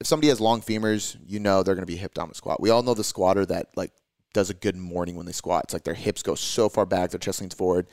[0.00, 2.60] if somebody has long femurs, you know they're going to be hip dominant squat.
[2.60, 3.92] We all know the squatter that like
[4.34, 5.64] does a good morning when they squat.
[5.64, 7.86] It's like their hips go so far back, their chest leans forward,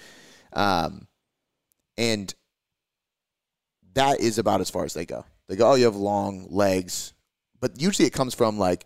[0.52, 1.08] um,
[1.98, 2.34] and
[3.94, 5.24] that is about as far as they go.
[5.48, 7.14] They go, oh, you have long legs,
[7.62, 8.86] but usually it comes from like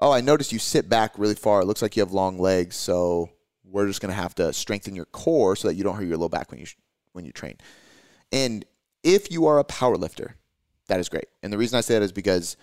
[0.00, 1.62] oh, I noticed you sit back really far.
[1.62, 3.30] It looks like you have long legs, so
[3.64, 6.18] we're just going to have to strengthen your core so that you don't hurt your
[6.18, 6.66] low back when you
[7.12, 7.56] when you train.
[8.32, 8.64] And
[9.02, 10.36] if you are a power lifter,
[10.88, 11.28] that is great.
[11.42, 12.56] And the reason I say that is because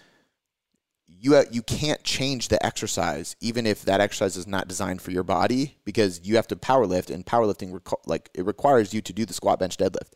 [1.08, 5.12] you uh, you can't change the exercise even if that exercise is not designed for
[5.12, 9.02] your body because you have to power lift and powerlifting reco- like it requires you
[9.02, 10.12] to do the squat bench deadlift.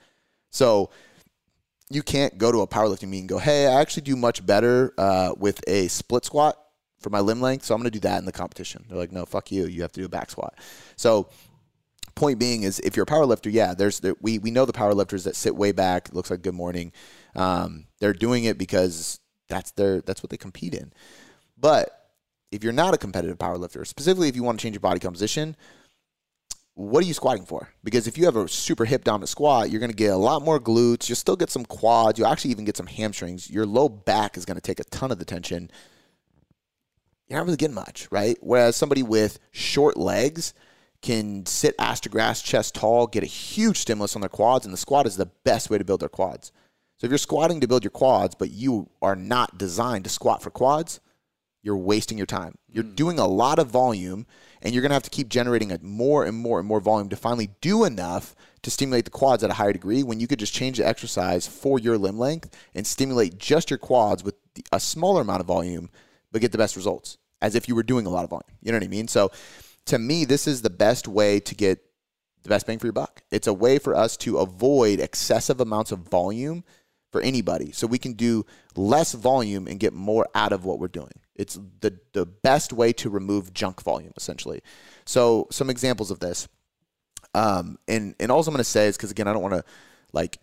[0.49, 0.89] So
[1.89, 4.93] you can't go to a powerlifting meet and go, "Hey, I actually do much better
[4.97, 6.57] uh, with a split squat
[6.99, 9.11] for my limb length, so I'm going to do that in the competition." They're like,
[9.11, 9.67] "No, fuck you.
[9.67, 10.55] You have to do a back squat."
[10.95, 11.29] So
[12.15, 14.73] point being is if you're a power lifter, yeah, there's there, we we know the
[14.73, 16.13] power lifters that sit way back.
[16.13, 16.91] Looks like good morning.
[17.35, 20.91] Um, they're doing it because that's their that's what they compete in.
[21.57, 22.09] But
[22.51, 24.99] if you're not a competitive power lifter, specifically if you want to change your body
[24.99, 25.55] composition,
[26.73, 27.69] what are you squatting for?
[27.83, 30.41] Because if you have a super hip dominant squat, you're going to get a lot
[30.41, 31.07] more glutes.
[31.07, 32.19] You'll still get some quads.
[32.19, 33.49] You'll actually even get some hamstrings.
[33.49, 35.71] Your low back is going to take a ton of the tension.
[37.27, 38.37] You're not really getting much, right?
[38.41, 40.53] Whereas somebody with short legs
[41.05, 44.73] can sit ass to grass, chest tall, get a huge stimulus on their quads, and
[44.73, 46.51] the squat is the best way to build their quads.
[46.97, 50.41] So if you're squatting to build your quads, but you are not designed to squat
[50.41, 50.99] for quads,
[51.61, 52.55] you're wasting your time.
[52.71, 52.95] You're mm.
[52.95, 54.25] doing a lot of volume,
[54.63, 57.09] and you're going to have to keep generating a more and more and more volume
[57.09, 60.39] to finally do enough to stimulate the quads at a higher degree when you could
[60.39, 64.33] just change the exercise for your limb length and stimulate just your quads with
[64.71, 65.91] a smaller amount of volume,
[66.31, 68.57] but get the best results as if you were doing a lot of volume.
[68.63, 69.07] You know what I mean?
[69.07, 69.29] So
[69.85, 71.79] to me, this is the best way to get
[72.43, 73.23] the best bang for your buck.
[73.31, 76.63] It's a way for us to avoid excessive amounts of volume
[77.11, 77.71] for anybody.
[77.71, 78.45] So we can do
[78.75, 81.13] less volume and get more out of what we're doing.
[81.35, 84.61] It's the, the best way to remove junk volume, essentially.
[85.05, 86.47] So some examples of this.
[87.33, 89.63] Um, and, and all I'm going to say is because, again, I don't want to
[90.13, 90.37] like,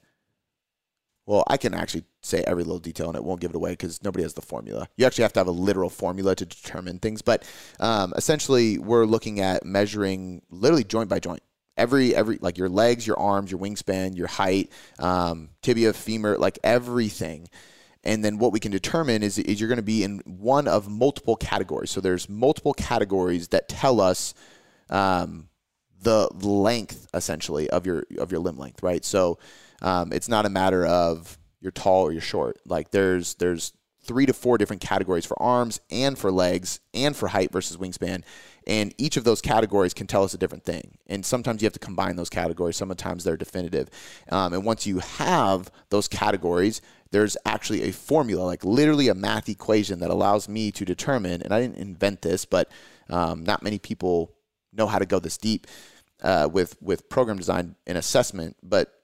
[1.27, 4.03] well, I can actually say every little detail and it won't give it away because
[4.03, 4.89] nobody has the formula.
[4.97, 7.23] You actually have to have a literal formula to determine things.
[7.23, 7.45] But
[7.79, 11.43] um, essentially, we're looking at measuring literally joint by joint
[11.77, 16.59] every every like your legs, your arms, your wingspan, your height, um, tibia, femur, like
[16.65, 17.49] everything.
[18.05, 20.89] And then what we can determine is, is you're going to be in one of
[20.89, 21.93] multiple categories.
[21.93, 24.35] So there's multiple categories that tell us
[24.91, 25.49] um,
[26.01, 29.05] the length essentially of your of your limb length, right?
[29.05, 29.39] So
[29.83, 32.59] um, it's not a matter of you're tall or you're short.
[32.65, 33.73] Like there's there's
[34.05, 38.25] three to four different categories for arms and for legs and for height versus wingspan.
[38.67, 40.99] And each of those categories can tell us a different thing.
[41.07, 42.77] And sometimes you have to combine those categories.
[42.77, 43.89] Sometimes they're definitive.
[44.29, 49.49] Um, and once you have those categories, there's actually a formula, like literally a math
[49.49, 52.71] equation that allows me to determine, and I didn't invent this, but
[53.11, 54.33] um, not many people
[54.73, 55.67] know how to go this deep
[56.23, 58.57] uh, with, with program design and assessment.
[58.63, 59.02] But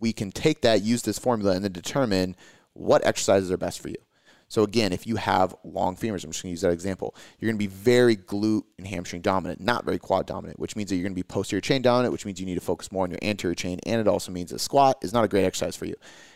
[0.00, 2.36] we can take that, use this formula, and then determine
[2.72, 3.96] what exercises are best for you.
[4.50, 7.48] So again, if you have long femurs, I'm just going to use that example, you're
[7.48, 10.96] going to be very glute and hamstring dominant, not very quad dominant, which means that
[10.96, 13.10] you're going to be posterior chain dominant, which means you need to focus more on
[13.10, 15.84] your anterior chain, and it also means a squat is not a great exercise for
[15.84, 15.94] you.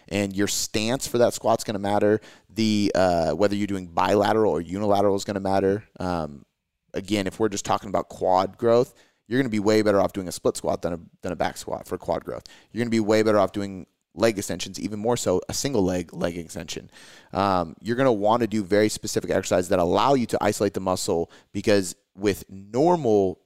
[0.08, 2.20] And your stance for that squat is going to matter.
[2.50, 5.82] The uh, whether you're doing bilateral or unilateral is going to matter.
[5.98, 6.44] Um,
[6.92, 8.94] again, if we're just talking about quad growth,
[9.26, 11.36] you're going to be way better off doing a split squat than a, than a
[11.36, 12.44] back squat for quad growth.
[12.72, 15.82] You're going to be way better off doing leg extensions, even more so a single
[15.82, 16.90] leg leg extension.
[17.32, 20.74] Um, you're going to want to do very specific exercises that allow you to isolate
[20.74, 23.40] the muscle because with normal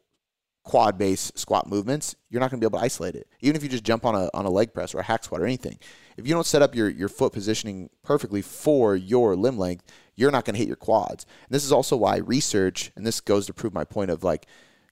[0.64, 3.26] quad base squat movements, you're not going to be able to isolate it.
[3.40, 5.40] Even if you just jump on a, on a leg press or a hack squat
[5.40, 5.78] or anything.
[6.18, 10.30] If you don't set up your, your foot positioning perfectly for your limb length, you're
[10.30, 11.24] not going to hit your quads.
[11.24, 14.46] And this is also why research, and this goes to prove my point of like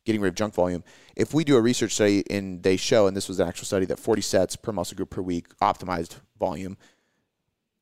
[0.06, 0.82] getting rid of junk volume.
[1.16, 3.84] If we do a research study and they show, and this was an actual study,
[3.86, 6.78] that 40 sets per muscle group per week optimized volume,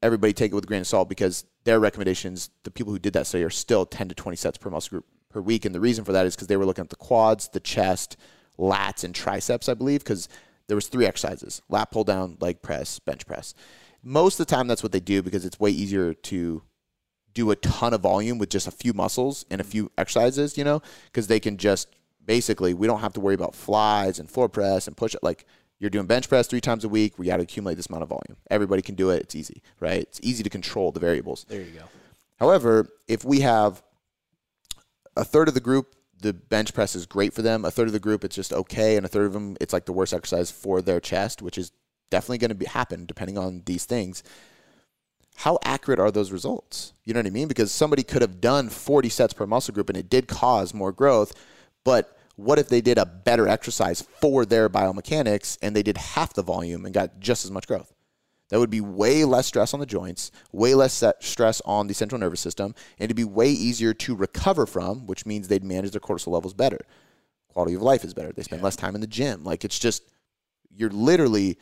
[0.03, 3.13] everybody take it with a grain of salt because their recommendations, the people who did
[3.13, 5.65] that study, are still 10 to 20 sets per muscle group per week.
[5.65, 8.17] And the reason for that is because they were looking at the quads, the chest,
[8.59, 10.29] lats, and triceps, I believe, because
[10.67, 13.55] there was three exercises: lat pull down, leg press, bench press.
[14.03, 16.63] Most of the time, that's what they do because it's way easier to
[17.35, 20.65] do a ton of volume with just a few muscles and a few exercises, you
[20.65, 21.89] know, because they can just
[22.27, 25.47] basically we don't have to worry about flies and floor press and push it like
[25.79, 28.09] you're doing bench press three times a week we got to accumulate this amount of
[28.09, 28.37] volume.
[28.51, 30.01] Everybody can do it it's easy right?
[30.01, 31.45] It's easy to control the variables.
[31.49, 31.85] There you go.
[32.39, 33.83] However if we have
[35.17, 37.65] a third of the group the bench press is great for them.
[37.65, 39.85] A third of the group it's just okay and a third of them it's like
[39.85, 41.73] the worst exercise for their chest which is
[42.11, 44.23] definitely going to be happen depending on these things.
[45.37, 46.93] How accurate are those results?
[47.05, 47.49] You know what i mean?
[47.49, 50.93] Because somebody could have done 40 sets per muscle group and it did cause more
[50.93, 51.35] growth
[51.85, 56.35] but what if they did a better exercise for their biomechanics and they did half
[56.35, 57.93] the volume and got just as much growth?
[58.51, 62.21] That would be way less stress on the joints, way less stress on the central
[62.21, 66.01] nervous system, and it'd be way easier to recover from, which means they'd manage their
[66.01, 66.81] cortisol levels better.
[67.49, 68.33] Quality of life is better.
[68.33, 68.65] They spend yeah.
[68.65, 69.45] less time in the gym.
[69.45, 70.03] Like it's just,
[70.77, 71.59] you're literally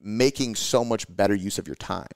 [0.00, 2.06] making so much better use of your time.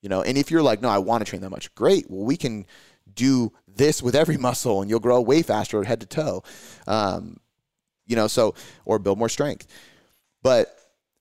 [0.00, 2.08] You know, and if you're like, no, I want to train that much, great.
[2.08, 2.66] Well, we can
[3.12, 6.42] do this with every muscle, and you'll grow way faster head to toe.
[6.86, 7.38] Um,
[8.06, 9.66] you know, so or build more strength.
[10.42, 10.74] But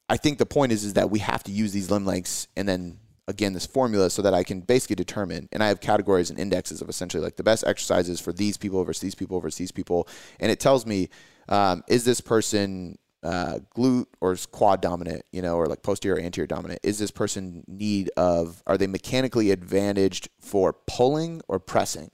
[0.10, 2.68] I think the point is is that we have to use these limb lengths and
[2.68, 6.40] then again this formula so that I can basically determine and I have categories and
[6.40, 9.72] indexes of essentially like the best exercises for these people versus these people versus these
[9.72, 10.08] people
[10.40, 11.10] and it tells me
[11.50, 16.26] um, is this person uh, glute or quad dominant, you know, or like posterior or
[16.26, 16.80] anterior dominant?
[16.84, 22.12] Is this person need of are they mechanically advantaged for pulling or pressing?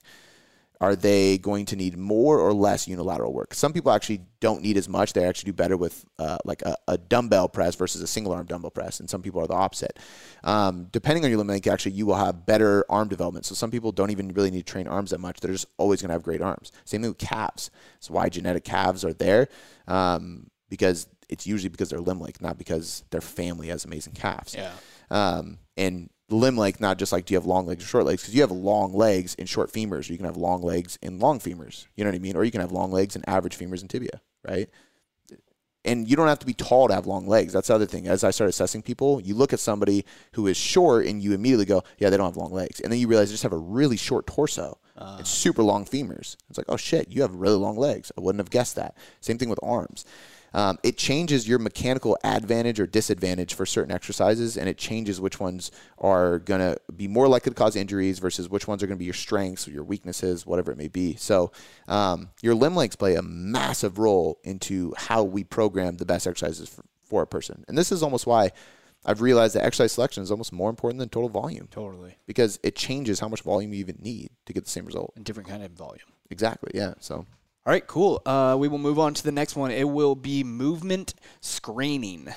[0.84, 3.54] Are they going to need more or less unilateral work?
[3.54, 5.13] Some people actually don't need as much.
[5.13, 8.46] They actually do better with uh, like a, a, dumbbell press versus a single arm
[8.48, 9.98] dumbbell press, and some people are the opposite.
[10.43, 13.46] Um, depending on your limb length, actually, you will have better arm development.
[13.46, 15.39] So some people don't even really need to train arms that much.
[15.39, 16.74] They're just always going to have great arms.
[16.84, 17.72] Same thing with calves.
[17.93, 19.48] That's why genetic calves are there
[19.88, 24.54] um, because it's usually because they're limb length, not because their family has amazing calves.
[24.54, 24.74] Yeah.
[25.10, 28.21] Um, and limb length, not just like do you have long legs or short legs,
[28.21, 31.19] because you have long legs and short femurs, or you can have long legs and
[31.19, 31.88] long femurs.
[31.95, 32.36] You know what I mean?
[32.36, 34.69] Or you can have long legs and average femurs and tibia, right?
[35.86, 37.51] And you don't have to be tall to have long legs.
[37.51, 38.07] That's the other thing.
[38.07, 41.65] As I start assessing people, you look at somebody who is short and you immediately
[41.65, 42.79] go, yeah, they don't have long legs.
[42.79, 45.15] And then you realize they just have a really short torso uh.
[45.17, 46.38] and super long femurs.
[46.49, 48.13] It's like, oh shit, you have really long legs.
[48.17, 48.95] I wouldn't have guessed that.
[49.19, 50.05] Same thing with arms
[50.54, 55.39] um, it changes your mechanical advantage or disadvantage for certain exercises, and it changes which
[55.39, 58.98] ones are going to be more likely to cause injuries versus which ones are going
[58.98, 61.16] to be your strengths or your weaknesses, whatever it may be.
[61.16, 61.52] So,
[61.88, 66.70] um, your limb lengths play a massive role into how we program the best exercises
[66.70, 67.63] for, for a person.
[67.68, 68.52] And this is almost why
[69.06, 71.68] I've realized that exercise selection is almost more important than total volume.
[71.70, 72.16] Totally.
[72.26, 75.13] Because it changes how much volume you even need to get the same result.
[75.18, 76.08] A different kind of volume.
[76.30, 76.72] Exactly.
[76.74, 76.94] Yeah.
[77.00, 77.26] So
[77.65, 78.21] all right, cool.
[78.26, 79.71] Uh, we will move on to the next one.
[79.71, 82.28] It will be movement screening.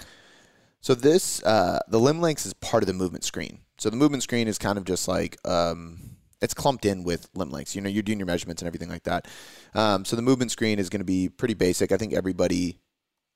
[0.80, 3.58] So this, uh, the limb lengths is part of the movement screen.
[3.76, 7.50] So the movement screen is kind of just like um, it's clumped in with limb
[7.50, 7.74] lengths.
[7.74, 9.26] You know, you're doing your measurements and everything like that.
[9.74, 11.90] Um, so the movement screen is going to be pretty basic.
[11.90, 12.78] I think everybody,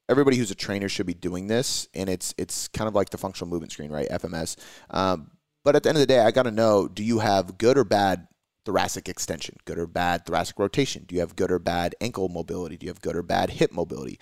[0.09, 3.19] everybody who's a trainer should be doing this, and it's it's kind of like the
[3.19, 4.09] functional movement screen, right?
[4.09, 4.57] FMS.
[4.91, 5.33] Um,
[5.65, 7.77] but at the end of the day, I got to know: do you have good
[7.77, 8.29] or bad
[8.71, 11.05] thoracic extension, good or bad thoracic rotation?
[11.09, 12.77] Do you have good or bad ankle mobility?
[12.77, 14.21] Do you have good or bad hip mobility?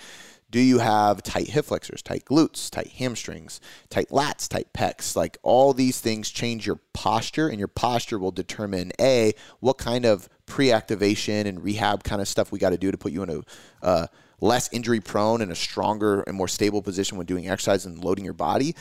[0.50, 5.14] Do you have tight hip flexors, tight glutes, tight hamstrings, tight lats, tight pecs?
[5.14, 10.06] Like all these things change your posture, and your posture will determine A, what kind
[10.06, 13.22] of pre activation and rehab kind of stuff we got to do to put you
[13.22, 13.42] in a
[13.82, 14.06] uh,
[14.40, 18.24] less injury prone and a stronger and more stable position when doing exercise and loading
[18.24, 18.74] your body.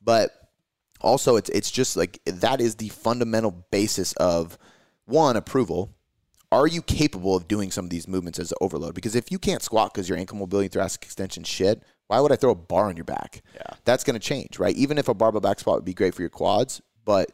[0.00, 0.30] But
[1.00, 4.56] also, it's, it's just like that is the fundamental basis of
[5.08, 5.94] one, approval.
[6.50, 8.94] Are you capable of doing some of these movements as overload?
[8.94, 12.32] Because if you can't squat because your ankle mobility and thoracic extension shit, why would
[12.32, 13.42] I throw a bar on your back?
[13.54, 13.76] Yeah.
[13.84, 14.74] That's going to change, right?
[14.76, 17.32] Even if a barbell back squat would be great for your quads, but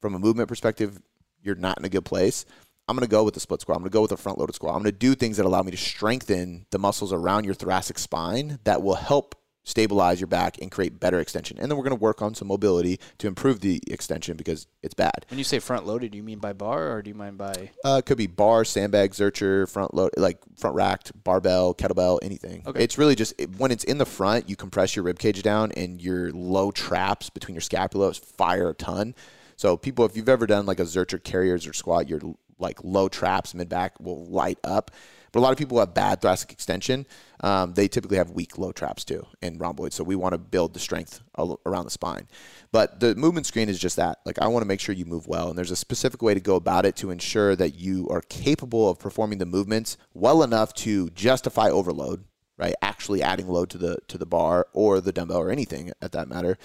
[0.00, 0.98] from a movement perspective,
[1.42, 2.46] you're not in a good place.
[2.88, 3.76] I'm going to go with the split squat.
[3.76, 4.74] I'm going to go with a front loaded squat.
[4.74, 7.98] I'm going to do things that allow me to strengthen the muscles around your thoracic
[7.98, 11.58] spine that will help stabilize your back and create better extension.
[11.58, 14.94] And then we're going to work on some mobility to improve the extension because it's
[14.94, 15.26] bad.
[15.30, 17.70] When you say front loaded, do you mean by bar or do you mean by?
[17.84, 22.62] Uh, it could be bar, sandbag, zercher, front load, like front racked, barbell, kettlebell, anything.
[22.66, 22.84] Okay.
[22.84, 26.00] It's really just when it's in the front, you compress your rib cage down and
[26.00, 29.14] your low traps between your scapulas fire a ton.
[29.56, 32.20] So people, if you've ever done like a zercher carriers or squat, your
[32.58, 34.90] like low traps mid back will light up.
[35.34, 37.06] But a lot of people have bad thoracic extension.
[37.40, 39.96] Um, they typically have weak low traps too in rhomboids.
[39.96, 42.28] So we want to build the strength around the spine.
[42.70, 44.18] But the movement screen is just that.
[44.24, 46.40] Like I want to make sure you move well, and there's a specific way to
[46.40, 50.72] go about it to ensure that you are capable of performing the movements well enough
[50.74, 52.24] to justify overload.
[52.56, 56.12] Right, actually adding load to the to the bar or the dumbbell or anything at
[56.12, 56.56] that matter,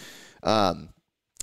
[0.43, 0.89] um,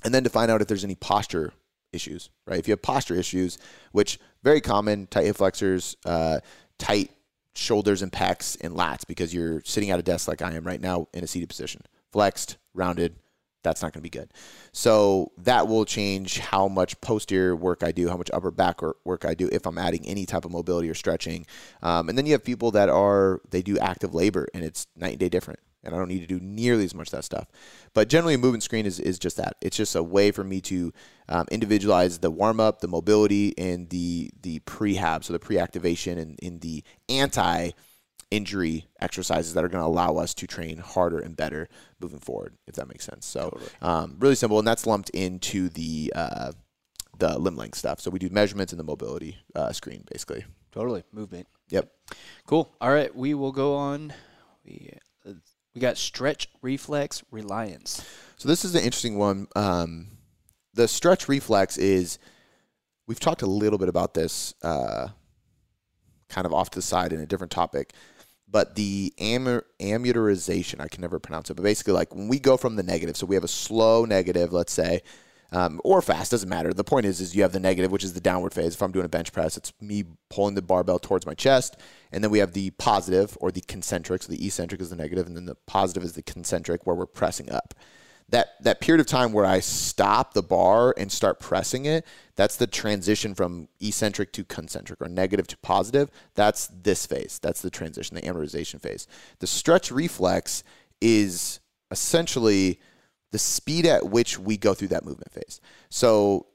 [0.05, 1.53] and then to find out if there's any posture
[1.93, 2.31] issues.
[2.47, 3.59] Right, if you have posture issues,
[3.91, 6.39] which very common, tight hip flexors, uh,
[6.79, 7.11] tight
[7.55, 10.81] shoulders and pecs and lats because you're sitting at a desk like I am right
[10.81, 11.83] now in a seated position.
[12.13, 13.17] Flexed, rounded,
[13.63, 14.33] that's not going to be good.
[14.73, 19.25] So that will change how much posterior work I do, how much upper back work
[19.25, 21.47] I do if I'm adding any type of mobility or stretching.
[21.83, 25.13] Um, and then you have people that are, they do active labor and it's night
[25.13, 27.49] and day different and I don't need to do nearly as much of that stuff.
[27.95, 29.57] But generally, a movement screen is, is just that.
[29.63, 30.93] It's just a way for me to
[31.29, 36.39] um, individualize the warm up, the mobility, and the the prehab, so the pre-activation and
[36.41, 37.71] in the anti
[38.31, 41.69] injury exercises that are going to allow us to train harder and better
[42.01, 43.25] moving forward, if that makes sense.
[43.25, 43.71] So totally.
[43.83, 46.53] um, really simple, and that's lumped into the uh,
[47.19, 48.01] the limb length stuff.
[48.01, 50.45] So we do measurements in the mobility uh, screen, basically.
[50.73, 51.47] Totally movement.
[51.71, 51.91] Yep.
[52.47, 52.71] Cool.
[52.81, 54.13] All right, we will go on.
[54.65, 54.91] We
[55.77, 58.03] we got stretch reflex reliance.
[58.39, 59.47] So this is an interesting one.
[59.55, 60.09] Um,
[60.73, 62.19] the stretch reflex is
[63.07, 65.09] we've talked a little bit about this uh,
[66.31, 67.93] kind of off to the side in a different topic
[68.49, 72.57] but the am- amortization i can never pronounce it but basically like when we go
[72.57, 75.01] from the negative so we have a slow negative let's say
[75.53, 78.13] um, or fast doesn't matter the point is is you have the negative which is
[78.13, 81.27] the downward phase if i'm doing a bench press it's me pulling the barbell towards
[81.27, 81.77] my chest
[82.13, 85.27] and then we have the positive or the concentric so the eccentric is the negative
[85.27, 87.75] and then the positive is the concentric where we're pressing up
[88.29, 92.05] that that period of time where I stop the bar and start pressing it,
[92.35, 96.11] that's the transition from eccentric to concentric or negative to positive.
[96.35, 97.39] That's this phase.
[97.41, 99.07] That's the transition, the amortization phase.
[99.39, 100.65] The stretch reflex
[101.01, 102.81] is essentially
[103.33, 105.61] the speed at which we go through that movement phase.
[105.91, 106.47] So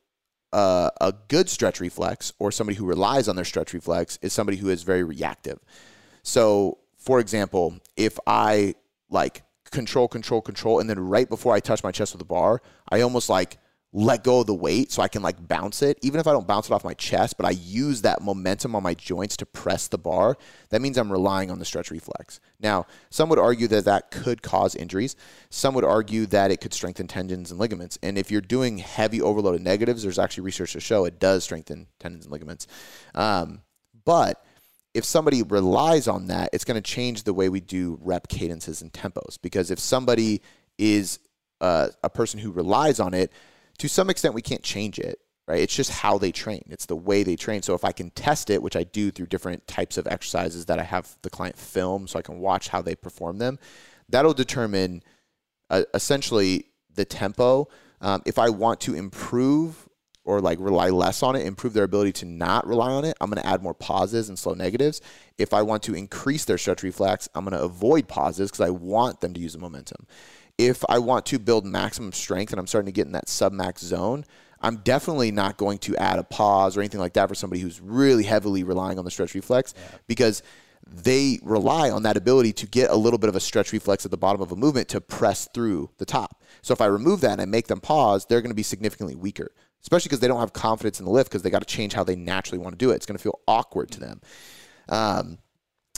[0.53, 4.57] uh, a good stretch reflex or somebody who relies on their stretch reflex is somebody
[4.57, 5.59] who is very reactive.
[6.23, 8.75] So, for example, if I
[9.09, 10.79] like control, control, control.
[10.79, 13.57] And then right before I touch my chest with the bar, I almost like
[13.93, 15.99] let go of the weight so I can like bounce it.
[16.01, 18.83] Even if I don't bounce it off my chest, but I use that momentum on
[18.83, 20.37] my joints to press the bar,
[20.69, 22.39] that means I'm relying on the stretch reflex.
[22.59, 25.17] Now, some would argue that that could cause injuries.
[25.49, 27.99] Some would argue that it could strengthen tendons and ligaments.
[28.01, 31.87] And if you're doing heavy overloaded negatives, there's actually research to show it does strengthen
[31.99, 32.67] tendons and ligaments.
[33.13, 33.61] Um,
[34.05, 34.41] but
[34.93, 38.81] if somebody relies on that, it's going to change the way we do rep cadences
[38.81, 39.37] and tempos.
[39.41, 40.41] Because if somebody
[40.77, 41.19] is
[41.59, 43.31] uh, a person who relies on it,
[43.81, 45.17] to some extent, we can't change it,
[45.47, 45.59] right?
[45.59, 47.63] It's just how they train, it's the way they train.
[47.63, 50.77] So if I can test it, which I do through different types of exercises that
[50.77, 53.57] I have the client film so I can watch how they perform them,
[54.07, 55.01] that'll determine
[55.71, 57.69] uh, essentially the tempo.
[58.01, 59.89] Um, if I want to improve
[60.25, 63.31] or like rely less on it, improve their ability to not rely on it, I'm
[63.31, 65.01] going to add more pauses and slow negatives.
[65.39, 68.69] If I want to increase their stretch reflex, I'm going to avoid pauses because I
[68.69, 70.05] want them to use the momentum.
[70.57, 73.79] If I want to build maximum strength and I'm starting to get in that submax
[73.79, 74.25] zone,
[74.61, 77.81] I'm definitely not going to add a pause or anything like that for somebody who's
[77.81, 79.97] really heavily relying on the stretch reflex yeah.
[80.07, 80.43] because
[80.87, 84.11] they rely on that ability to get a little bit of a stretch reflex at
[84.11, 86.43] the bottom of a movement to press through the top.
[86.61, 89.15] So if I remove that and I make them pause, they're going to be significantly
[89.15, 91.93] weaker especially because they don't have confidence in the lift because they got to change
[91.93, 92.95] how they naturally want to do it.
[92.95, 94.21] It's going to feel awkward to them.
[94.89, 95.37] Um,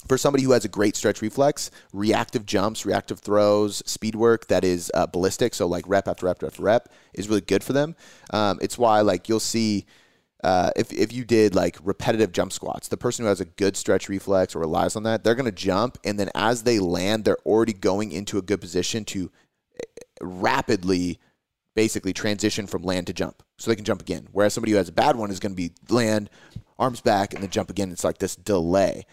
[0.07, 4.63] for somebody who has a great stretch reflex, reactive jumps, reactive throws, speed work that
[4.63, 7.95] is uh, ballistic, so like rep after rep after rep, is really good for them.
[8.31, 9.85] Um, it's why like you'll see.
[10.43, 13.77] Uh, if, if you did like repetitive jump squats, the person who has a good
[13.77, 15.97] stretch reflex or relies on that, they're going to jump.
[16.03, 19.31] And then as they land, they're already going into a good position to
[19.79, 19.85] eh,
[20.19, 21.17] rapidly
[21.75, 24.27] basically transition from land to jump so they can jump again.
[24.31, 26.29] Whereas somebody who has a bad one is going to be land,
[26.77, 27.91] arms back, and then jump again.
[27.91, 29.05] It's like this delay.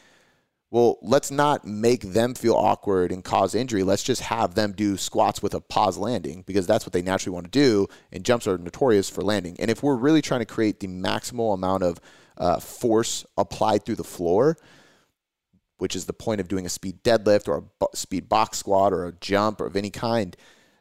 [0.73, 3.83] Well, let's not make them feel awkward and cause injury.
[3.83, 7.35] Let's just have them do squats with a pause landing because that's what they naturally
[7.35, 7.89] want to do.
[8.13, 9.57] And jumps are notorious for landing.
[9.59, 12.01] And if we're really trying to create the maximal amount of
[12.39, 14.57] uh, force applied through the floor,
[15.79, 19.07] which is the point of doing a speed deadlift or a speed box squat or
[19.07, 20.37] a jump or of any kind,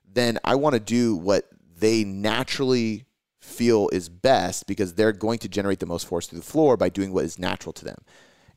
[0.06, 1.46] then I want to do what
[1.80, 3.06] they naturally
[3.40, 6.90] feel is best because they're going to generate the most force through the floor by
[6.90, 7.98] doing what is natural to them.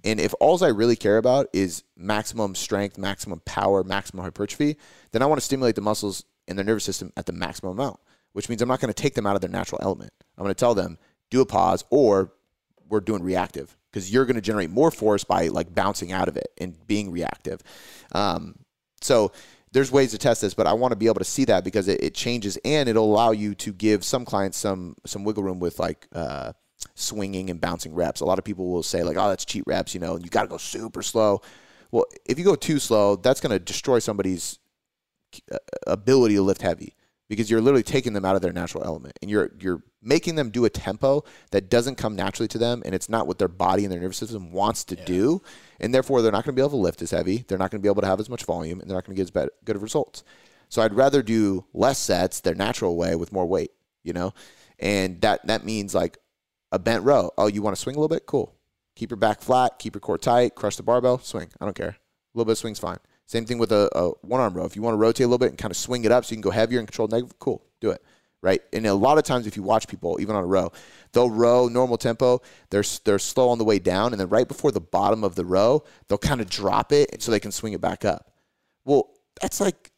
[0.05, 4.77] And if all I really care about is maximum strength, maximum power, maximum hypertrophy,
[5.13, 8.01] then I want to stimulate the muscles in their nervous system at the maximum amount,
[8.33, 10.13] which means I'm not going to take them out of their natural element.
[10.37, 10.99] I'm going to tell them,
[11.31, 12.33] do a pause or
[12.89, 16.37] we're doing reactive because you're going to generate more force by like bouncing out of
[16.37, 17.63] it and being reactive.
[18.13, 18.57] Um,
[19.01, 19.33] so
[19.73, 21.89] there's ways to test this, but I want to be able to see that because
[21.89, 25.59] it, it changes and it'll allow you to give some clients some some wiggle room
[25.61, 26.53] with like uh,
[26.95, 28.21] swinging and bouncing reps.
[28.21, 30.31] A lot of people will say like, "Oh, that's cheat reps," you know, and you
[30.31, 31.41] got to go super slow.
[31.91, 34.59] Well, if you go too slow, that's going to destroy somebody's
[35.51, 36.95] uh, ability to lift heavy
[37.33, 40.51] because you're literally taking them out of their natural element and you're you're making them
[40.51, 43.85] do a tempo that doesn't come naturally to them and it's not what their body
[43.85, 45.05] and their nervous system wants to yeah.
[45.07, 45.43] do
[45.81, 47.81] and therefore they're not going to be able to lift as heavy they're not going
[47.81, 49.31] to be able to have as much volume and they're not going to get as
[49.31, 50.25] bad, good of results
[50.69, 53.71] so i'd rather do less sets their natural way with more weight
[54.03, 54.35] you know
[54.79, 56.19] and that that means like
[56.73, 58.55] a bent row oh you want to swing a little bit cool
[58.97, 61.89] keep your back flat keep your core tight crush the barbell swing i don't care
[61.89, 61.97] a
[62.35, 64.83] little bit of swing's fine same thing with a, a one arm row if you
[64.83, 66.43] want to rotate a little bit and kind of swing it up so you can
[66.43, 68.03] go heavier and control negative cool do it
[68.43, 68.61] right?
[68.73, 70.73] And a lot of times, if you watch people, even on a row,
[71.13, 72.43] they'll row normal tempo.
[72.71, 75.45] They're they're slow on the way down, and then right before the bottom of the
[75.45, 78.33] row, they'll kind of drop it so they can swing it back up.
[78.85, 79.11] Well,
[79.41, 79.93] that's like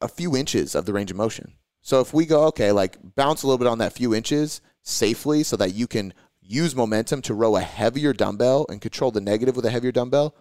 [0.00, 1.54] a few inches of the range of motion.
[1.80, 5.42] So if we go, okay, like bounce a little bit on that few inches safely,
[5.42, 9.56] so that you can use momentum to row a heavier dumbbell and control the negative
[9.56, 10.34] with a heavier dumbbell,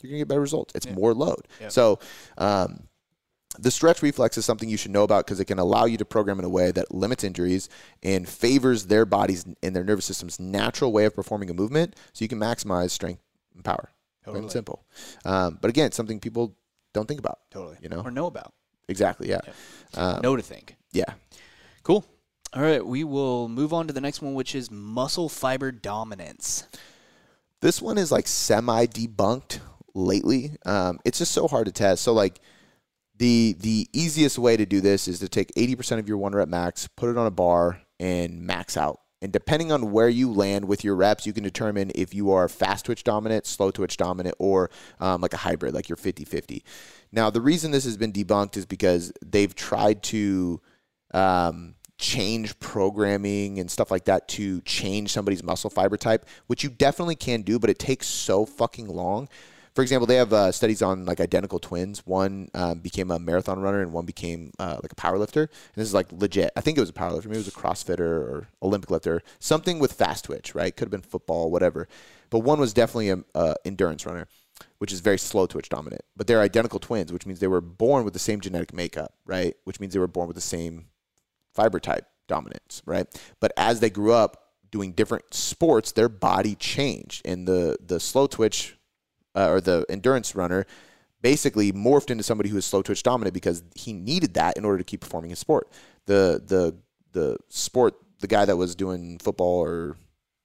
[0.00, 0.72] you're gonna get better results.
[0.74, 0.94] It's yeah.
[0.94, 1.46] more load.
[1.60, 1.68] Yeah.
[1.68, 1.98] So.
[2.38, 2.88] Um,
[3.58, 6.04] The stretch reflex is something you should know about because it can allow you to
[6.04, 7.68] program in a way that limits injuries
[8.04, 12.24] and favors their bodies and their nervous system's natural way of performing a movement so
[12.24, 13.22] you can maximize strength
[13.54, 13.90] and power.
[14.24, 14.42] Totally.
[14.42, 14.84] and simple.
[15.24, 16.54] Um, but again, something people
[16.92, 17.38] don't think about.
[17.50, 17.78] Totally.
[17.80, 18.02] You know?
[18.04, 18.52] Or know about.
[18.86, 19.40] Exactly, yeah.
[19.94, 20.76] Um, know to think.
[20.92, 21.14] Yeah.
[21.82, 22.04] Cool.
[22.54, 26.66] All right, we will move on to the next one, which is muscle fiber dominance.
[27.60, 29.58] This one is like semi debunked
[29.94, 30.56] lately.
[30.64, 32.02] Um, it's just so hard to test.
[32.02, 32.40] So like
[33.18, 36.48] the the easiest way to do this is to take 80% of your one rep
[36.48, 39.00] max, put it on a bar, and max out.
[39.20, 42.48] And depending on where you land with your reps, you can determine if you are
[42.48, 44.70] fast twitch dominant, slow twitch dominant, or
[45.00, 46.64] um, like a hybrid, like you're 50 50.
[47.12, 50.60] Now, the reason this has been debunked is because they've tried to
[51.12, 56.70] um, change programming and stuff like that to change somebody's muscle fiber type, which you
[56.70, 59.28] definitely can do, but it takes so fucking long.
[59.74, 62.04] For example, they have uh, studies on like identical twins.
[62.04, 65.42] One um, became a marathon runner and one became uh, like a power lifter.
[65.42, 66.50] And this is like legit.
[66.56, 67.28] I think it was a power lifter.
[67.28, 69.22] Maybe it was a CrossFitter or Olympic lifter.
[69.38, 70.74] Something with fast twitch, right?
[70.74, 71.86] Could have been football, whatever.
[72.30, 74.26] But one was definitely an uh, endurance runner,
[74.78, 76.02] which is very slow twitch dominant.
[76.16, 79.54] But they're identical twins, which means they were born with the same genetic makeup, right?
[79.62, 80.86] Which means they were born with the same
[81.54, 83.06] fiber type dominance, right?
[83.40, 88.26] But as they grew up doing different sports, their body changed, and the the slow
[88.26, 88.76] twitch
[89.34, 90.66] uh, or the endurance runner
[91.20, 94.78] basically morphed into somebody who was slow twitch dominant because he needed that in order
[94.78, 95.68] to keep performing his sport.
[96.06, 96.76] The the
[97.12, 99.96] the sport, the guy that was doing football or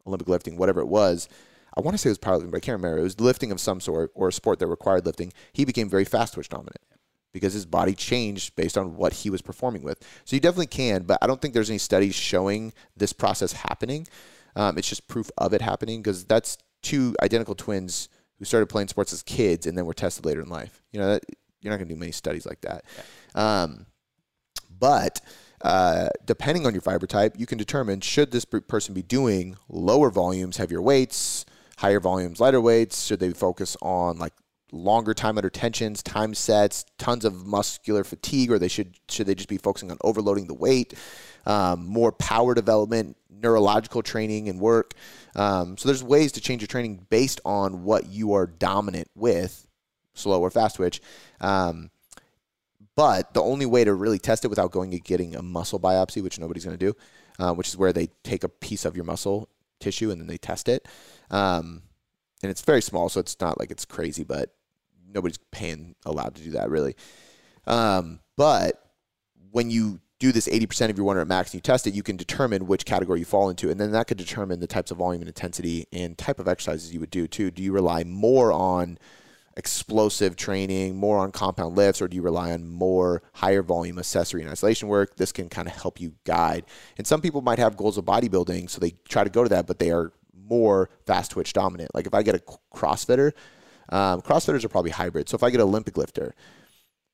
[0.07, 1.27] Olympic lifting, whatever it was.
[1.75, 2.99] I want to say it was powerlifting, but I can't remember.
[2.99, 5.33] It was lifting of some sort or a sport that required lifting.
[5.53, 6.77] He became very fast twitch dominant
[7.33, 9.99] because his body changed based on what he was performing with.
[10.23, 14.07] So you definitely can, but I don't think there's any studies showing this process happening.
[14.55, 18.07] Um, it's just proof of it happening because that's two identical twins
[18.37, 20.83] who started playing sports as kids and then were tested later in life.
[20.91, 21.23] You know, that,
[21.61, 22.85] you're not going to do many studies like that.
[23.33, 23.87] Um,
[24.79, 25.21] but
[25.61, 30.09] uh, depending on your fiber type, you can determine should this person be doing lower
[30.09, 31.45] volumes, heavier weights,
[31.77, 33.05] higher volumes, lighter weights?
[33.05, 34.33] Should they focus on like
[34.73, 39.35] longer time under tensions, time sets, tons of muscular fatigue, or they should should they
[39.35, 40.93] just be focusing on overloading the weight,
[41.45, 44.93] um, more power development, neurological training and work?
[45.35, 49.67] Um, so there's ways to change your training based on what you are dominant with,
[50.13, 51.01] slow or fast twitch.
[51.39, 51.91] Um,
[52.95, 56.21] but the only way to really test it without going and getting a muscle biopsy,
[56.21, 56.95] which nobody's going to do,
[57.39, 59.49] uh, which is where they take a piece of your muscle
[59.79, 60.87] tissue and then they test it.
[61.31, 61.83] Um,
[62.43, 64.53] and it's very small, so it's not like it's crazy, but
[65.13, 66.95] nobody's paying allowed to do that really.
[67.65, 68.91] Um, but
[69.51, 72.03] when you do this 80% of your one rep max and you test it, you
[72.03, 73.69] can determine which category you fall into.
[73.69, 76.93] And then that could determine the types of volume and intensity and type of exercises
[76.93, 77.51] you would do too.
[77.51, 78.97] Do you rely more on
[79.55, 84.41] explosive training, more on compound lifts, or do you rely on more higher volume accessory
[84.41, 85.17] and isolation work?
[85.17, 86.65] This can kind of help you guide.
[86.97, 89.67] And some people might have goals of bodybuilding, so they try to go to that,
[89.67, 90.11] but they are
[90.47, 91.93] more fast twitch dominant.
[91.93, 92.41] Like if I get a
[92.73, 93.33] CrossFitter,
[93.89, 95.29] um, CrossFitters are probably hybrid.
[95.29, 96.33] So if I get an Olympic lifter,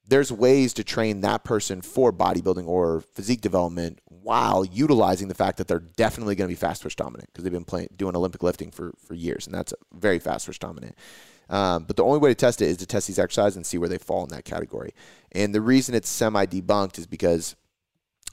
[0.08, 5.58] there's ways to train that person for bodybuilding or physique development while utilizing the fact
[5.58, 8.42] that they're definitely going to be fast twitch dominant because they've been playing doing Olympic
[8.42, 10.96] lifting for for years, and that's very fast twitch dominant.
[11.50, 13.78] Um, but the only way to test it is to test these exercises and see
[13.78, 14.94] where they fall in that category.
[15.32, 17.56] And the reason it's semi debunked is because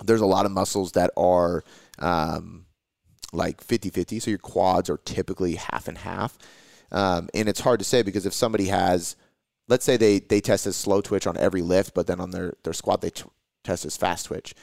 [0.05, 1.64] there's a lot of muscles that are
[1.99, 2.66] um,
[3.32, 4.20] like 50 50.
[4.20, 6.37] So your quads are typically half and half.
[6.93, 9.16] Um, and it's hard to say because if somebody has,
[9.68, 12.55] let's say they, they test as slow twitch on every lift, but then on their,
[12.62, 13.24] their squat they t-
[13.64, 14.55] test as fast twitch.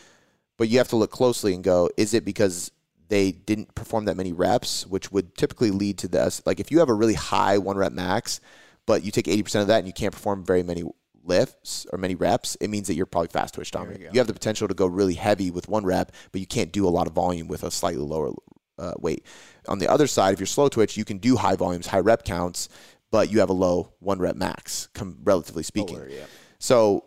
[0.57, 2.71] But you have to look closely and go, is it because
[3.09, 6.41] they didn't perform that many reps, which would typically lead to this?
[6.45, 8.39] Like if you have a really high one rep max,
[8.85, 10.83] but you take 80% of that and you can't perform very many
[11.23, 14.01] lifts or many reps, it means that you're probably fast twitch dominant.
[14.01, 16.71] you You, have the potential to go really heavy with one rep, but you can't
[16.71, 18.31] do a lot of volume with a slightly lower
[18.77, 19.25] uh, weight.
[19.67, 22.23] On the other side, if you're slow twitch, you can do high volumes, high rep
[22.23, 22.69] counts,
[23.11, 25.97] but you have a low one rep max, com- relatively speaking.
[25.97, 26.25] Lower, yeah.
[26.59, 27.05] So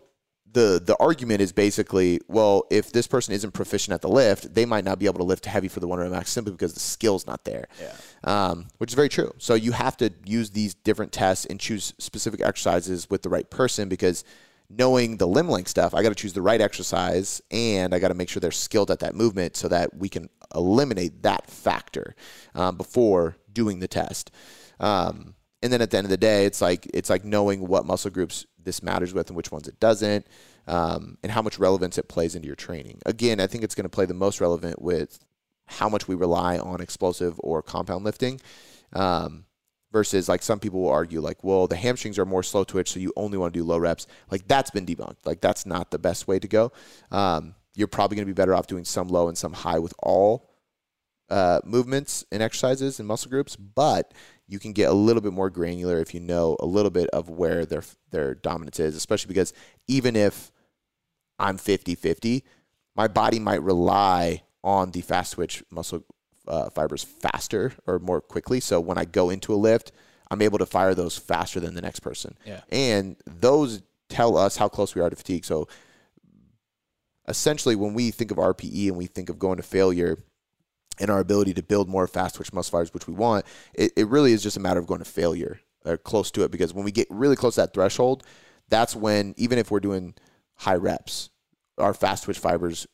[0.53, 4.65] the the argument is basically, well, if this person isn't proficient at the lift, they
[4.65, 6.79] might not be able to lift heavy for the one rep max simply because the
[6.79, 7.67] skill's not there.
[7.81, 7.93] Yeah.
[8.23, 9.33] Um, which is very true.
[9.37, 13.49] So you have to use these different tests and choose specific exercises with the right
[13.49, 14.23] person because
[14.69, 18.09] knowing the limb length stuff, I got to choose the right exercise and I got
[18.09, 22.15] to make sure they're skilled at that movement so that we can eliminate that factor
[22.53, 24.31] um, before doing the test.
[24.79, 27.85] Um, and then at the end of the day, it's like it's like knowing what
[27.85, 30.27] muscle groups this matters with and which ones it doesn't,
[30.67, 32.99] um, and how much relevance it plays into your training.
[33.05, 35.17] Again, I think it's going to play the most relevant with
[35.65, 38.39] how much we rely on explosive or compound lifting.
[38.93, 39.45] Um,
[39.91, 42.99] versus like some people will argue like well the hamstrings are more slow twitch so
[42.99, 44.07] you only want to do low reps.
[44.29, 45.25] Like that's been debunked.
[45.25, 46.71] Like that's not the best way to go.
[47.11, 49.93] Um, you're probably going to be better off doing some low and some high with
[49.99, 50.49] all
[51.29, 54.13] uh, movements and exercises and muscle groups but
[54.47, 57.29] you can get a little bit more granular if you know a little bit of
[57.29, 59.51] where their their dominance is especially because
[59.89, 60.53] even if
[61.37, 62.43] i'm 50-50
[62.95, 66.05] my body might rely on the fast twitch muscle
[66.47, 68.59] uh, fibers faster or more quickly.
[68.59, 69.91] So when I go into a lift,
[70.29, 72.37] I'm able to fire those faster than the next person.
[72.45, 72.61] Yeah.
[72.69, 75.45] And those tell us how close we are to fatigue.
[75.45, 75.67] So
[77.27, 80.17] essentially, when we think of RPE and we think of going to failure
[80.99, 84.07] and our ability to build more fast twitch muscle fibers, which we want, it, it
[84.07, 86.51] really is just a matter of going to failure or close to it.
[86.51, 88.23] Because when we get really close to that threshold,
[88.69, 90.15] that's when, even if we're doing
[90.55, 91.29] high reps,
[91.77, 92.87] our fast twitch fibers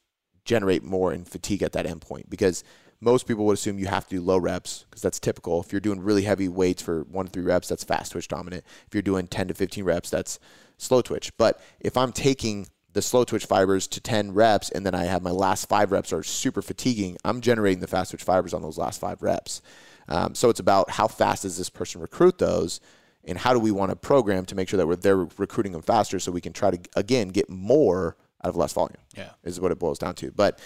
[0.45, 2.63] generate more in fatigue at that endpoint because
[3.03, 5.61] most people would assume you have to do low reps because that's typical.
[5.61, 8.63] If you're doing really heavy weights for one to three reps, that's fast twitch dominant.
[8.87, 10.39] If you're doing 10 to 15 reps, that's
[10.77, 11.31] slow twitch.
[11.37, 15.21] But if I'm taking the slow twitch fibers to 10 reps and then I have
[15.21, 18.77] my last five reps are super fatiguing, I'm generating the fast twitch fibers on those
[18.77, 19.61] last five reps.
[20.07, 22.79] Um, so it's about how fast does this person recruit those
[23.25, 25.81] and how do we want to program to make sure that we're they're recruiting them
[25.81, 28.97] faster so we can try to again get more out of less volume.
[29.15, 29.29] Yeah.
[29.43, 30.31] Is what it boils down to.
[30.31, 30.59] But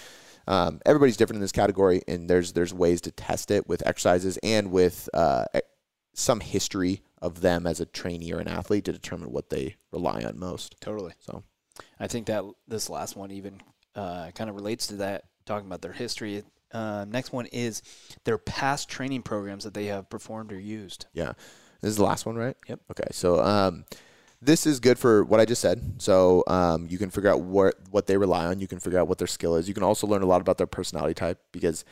[0.48, 4.38] um, everybody's different in this category, and there's there's ways to test it with exercises
[4.42, 5.46] and with uh,
[6.14, 10.24] some history of them as a trainee or an athlete to determine what they rely
[10.24, 10.76] on most.
[10.80, 11.14] Totally.
[11.20, 11.44] So,
[12.00, 13.62] I think that this last one even
[13.96, 16.44] uh, kind of relates to that, talking about their history.
[16.72, 17.82] Uh, next one is
[18.26, 21.08] their past training programs that they have performed or used.
[21.14, 21.34] Yeah,
[21.82, 22.56] this is the last one, right?
[22.68, 22.80] Yep.
[22.92, 23.86] Okay, so um,
[24.42, 25.82] this is good for what I just said.
[25.98, 28.60] So um, you can figure out what what they rely on.
[28.60, 29.68] You can figure out what their skill is.
[29.68, 31.86] You can also learn a lot about their personality type because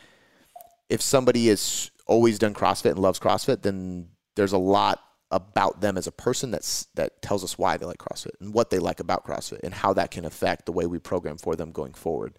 [0.90, 5.98] if somebody has always done CrossFit and loves CrossFit, then there's a lot about them
[5.98, 9.00] as a person that's that tells us why they like CrossFit and what they like
[9.00, 12.38] about CrossFit and how that can affect the way we program for them going forward.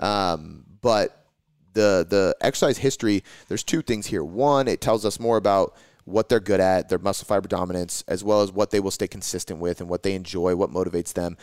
[0.00, 1.26] Um, but
[1.72, 4.22] the the exercise history, there's two things here.
[4.22, 5.76] One, it tells us more about
[6.06, 9.08] what they're good at, their muscle fiber dominance, as well as what they will stay
[9.08, 11.36] consistent with and what they enjoy, what motivates them.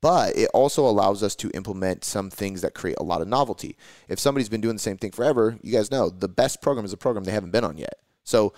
[0.00, 3.76] But it also allows us to implement some things that create a lot of novelty.
[4.08, 6.94] If somebody's been doing the same thing forever, you guys know the best program is
[6.94, 8.00] a program they haven't been on yet.
[8.24, 8.54] So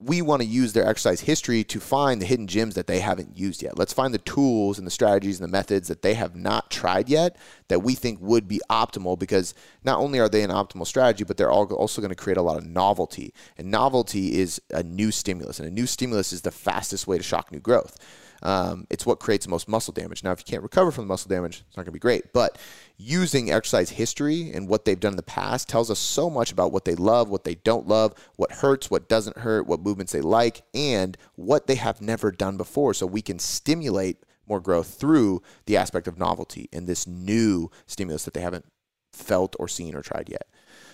[0.00, 3.38] we want to use their exercise history to find the hidden gems that they haven't
[3.38, 3.78] used yet.
[3.78, 7.08] Let's find the tools and the strategies and the methods that they have not tried
[7.08, 7.36] yet
[7.68, 11.36] that we think would be optimal because not only are they an optimal strategy, but
[11.36, 13.32] they're also going to create a lot of novelty.
[13.56, 17.22] And novelty is a new stimulus, and a new stimulus is the fastest way to
[17.22, 17.96] shock new growth.
[18.44, 20.22] Um, it's what creates the most muscle damage.
[20.22, 22.32] Now, if you can't recover from the muscle damage, it's not going to be great.
[22.34, 22.58] But
[22.98, 26.70] using exercise history and what they've done in the past tells us so much about
[26.70, 30.20] what they love, what they don't love, what hurts, what doesn't hurt, what movements they
[30.20, 32.92] like, and what they have never done before.
[32.92, 38.26] So we can stimulate more growth through the aspect of novelty and this new stimulus
[38.26, 38.66] that they haven't
[39.10, 40.46] felt or seen or tried yet.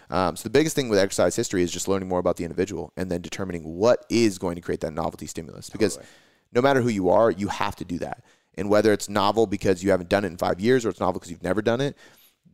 [0.09, 2.93] Um, so the biggest thing with exercise history is just learning more about the individual
[2.97, 5.69] and then determining what is going to create that novelty stimulus.
[5.69, 6.11] Because totally
[6.53, 8.25] no matter who you are, you have to do that.
[8.55, 11.15] And whether it's novel because you haven't done it in five years or it's novel
[11.15, 11.97] because you've never done it,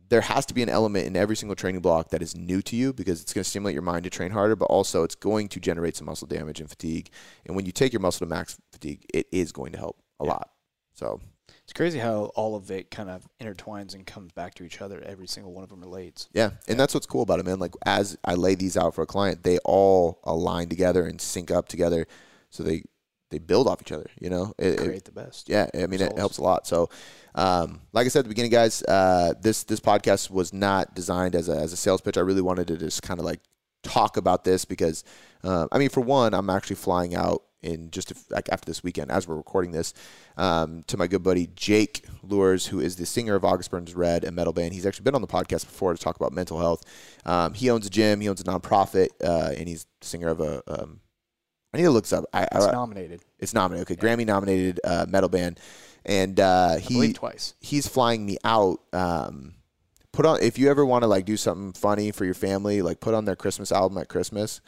[0.09, 2.75] there has to be an element in every single training block that is new to
[2.75, 5.49] you because it's going to stimulate your mind to train harder, but also it's going
[5.49, 7.09] to generate some muscle damage and fatigue.
[7.45, 10.25] And when you take your muscle to max fatigue, it is going to help a
[10.25, 10.31] yeah.
[10.31, 10.49] lot.
[10.93, 11.19] So
[11.63, 15.01] it's crazy how all of it kind of intertwines and comes back to each other.
[15.05, 16.29] Every single one of them relates.
[16.31, 16.75] Yeah, and yeah.
[16.75, 17.59] that's what's cool about it, man.
[17.59, 21.51] Like as I lay these out for a client, they all align together and sync
[21.51, 22.07] up together,
[22.49, 22.83] so they
[23.29, 24.09] they build off each other.
[24.19, 25.49] You know, it, create it, the best.
[25.49, 26.13] Yeah, I mean, results.
[26.13, 26.67] it helps a lot.
[26.67, 26.89] So,
[27.35, 31.35] um, like I said at the beginning, guys, uh, this this podcast was not designed
[31.35, 32.17] as a as a sales pitch.
[32.17, 33.41] I really wanted to just kind of like
[33.83, 35.03] talk about this because,
[35.43, 38.83] uh, I mean, for one, I'm actually flying out in just a, like after this
[38.83, 39.93] weekend as we're recording this
[40.37, 44.23] um, to my good buddy Jake Luhrs, who is the singer of August Burns Red,
[44.23, 44.73] a metal band.
[44.73, 46.83] He's actually been on the podcast before to talk about mental health.
[47.25, 50.61] Um, he owns a gym, he owns a nonprofit, uh, and he's singer of a
[50.67, 50.99] um,
[51.77, 52.25] I need to look this up.
[52.33, 53.21] I, it's I, nominated.
[53.37, 53.91] It's nominated.
[53.91, 54.15] Okay, yeah.
[54.15, 55.59] Grammy nominated uh, metal band,
[56.03, 57.53] and uh, he twice.
[57.61, 58.79] He's flying me out.
[58.93, 59.53] Um,
[60.11, 62.99] put on if you ever want to like do something funny for your family, like
[62.99, 64.59] put on their Christmas album at Christmas.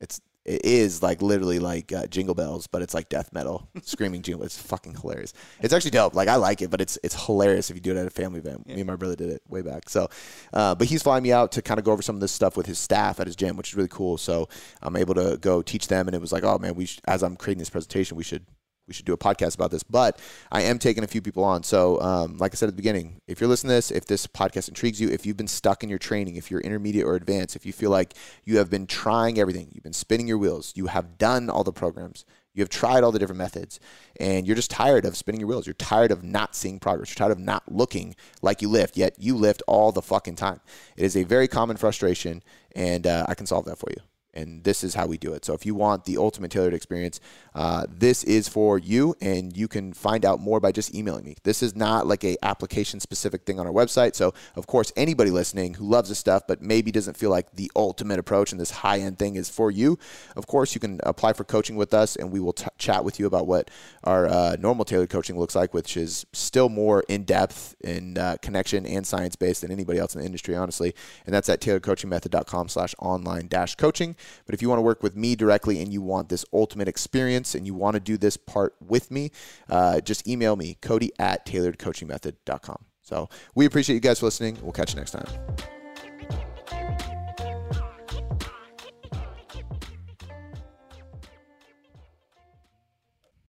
[0.00, 4.22] It's it is like literally like uh, jingle bells, but it's like death metal, screaming
[4.22, 4.44] jingle.
[4.44, 5.32] It's fucking hilarious.
[5.60, 6.14] It's actually dope.
[6.14, 8.40] Like I like it, but it's it's hilarious if you do it at a family
[8.40, 8.64] event.
[8.66, 8.74] Yeah.
[8.74, 9.88] Me and my brother did it way back.
[9.88, 10.08] So,
[10.52, 12.56] uh, but he's flying me out to kind of go over some of this stuff
[12.56, 14.18] with his staff at his gym, which is really cool.
[14.18, 14.48] So
[14.80, 17.22] I'm able to go teach them, and it was like, oh man, we sh- as
[17.22, 18.44] I'm creating this presentation, we should
[18.86, 19.82] we should do a podcast about this.
[19.82, 20.18] But
[20.50, 21.62] I am taking a few people on.
[21.62, 24.26] So, um, like I said at the beginning, if you're listening to this, if this
[24.26, 27.56] podcast intrigues you, if you've been stuck in your training, if you're intermediate or advanced,
[27.56, 28.14] if you feel like
[28.44, 31.72] you have been trying everything, you've been spinning your wheels, you have done all the
[31.72, 32.24] programs,
[32.54, 33.80] you have tried all the different methods,
[34.20, 35.66] and you're just tired of spinning your wheels.
[35.66, 37.10] You're tired of not seeing progress.
[37.10, 40.60] You're tired of not looking like you lift, yet you lift all the fucking time.
[40.96, 42.42] It is a very common frustration,
[42.74, 44.02] and uh, I can solve that for you
[44.34, 45.44] and this is how we do it.
[45.44, 47.20] So if you want the ultimate tailored experience,
[47.54, 51.36] uh, this is for you, and you can find out more by just emailing me.
[51.42, 54.14] This is not like a application specific thing on our website.
[54.14, 57.70] So of course, anybody listening who loves this stuff but maybe doesn't feel like the
[57.76, 59.98] ultimate approach and this high end thing is for you,
[60.36, 63.20] of course you can apply for coaching with us, and we will t- chat with
[63.20, 63.70] you about what
[64.04, 68.36] our uh, normal tailored coaching looks like, which is still more in depth in uh,
[68.40, 70.94] connection and science based than anybody else in the industry, honestly.
[71.26, 74.16] And that's at tailoredcoachingmethod.com/online dash coaching.
[74.46, 77.54] But if you want to work with me directly and you want this ultimate experience
[77.54, 79.30] and you want to do this part with me,
[79.68, 82.84] uh, just email me, Cody at tailoredcoachingmethod.com.
[83.02, 84.58] So we appreciate you guys for listening.
[84.62, 85.26] We'll catch you next time.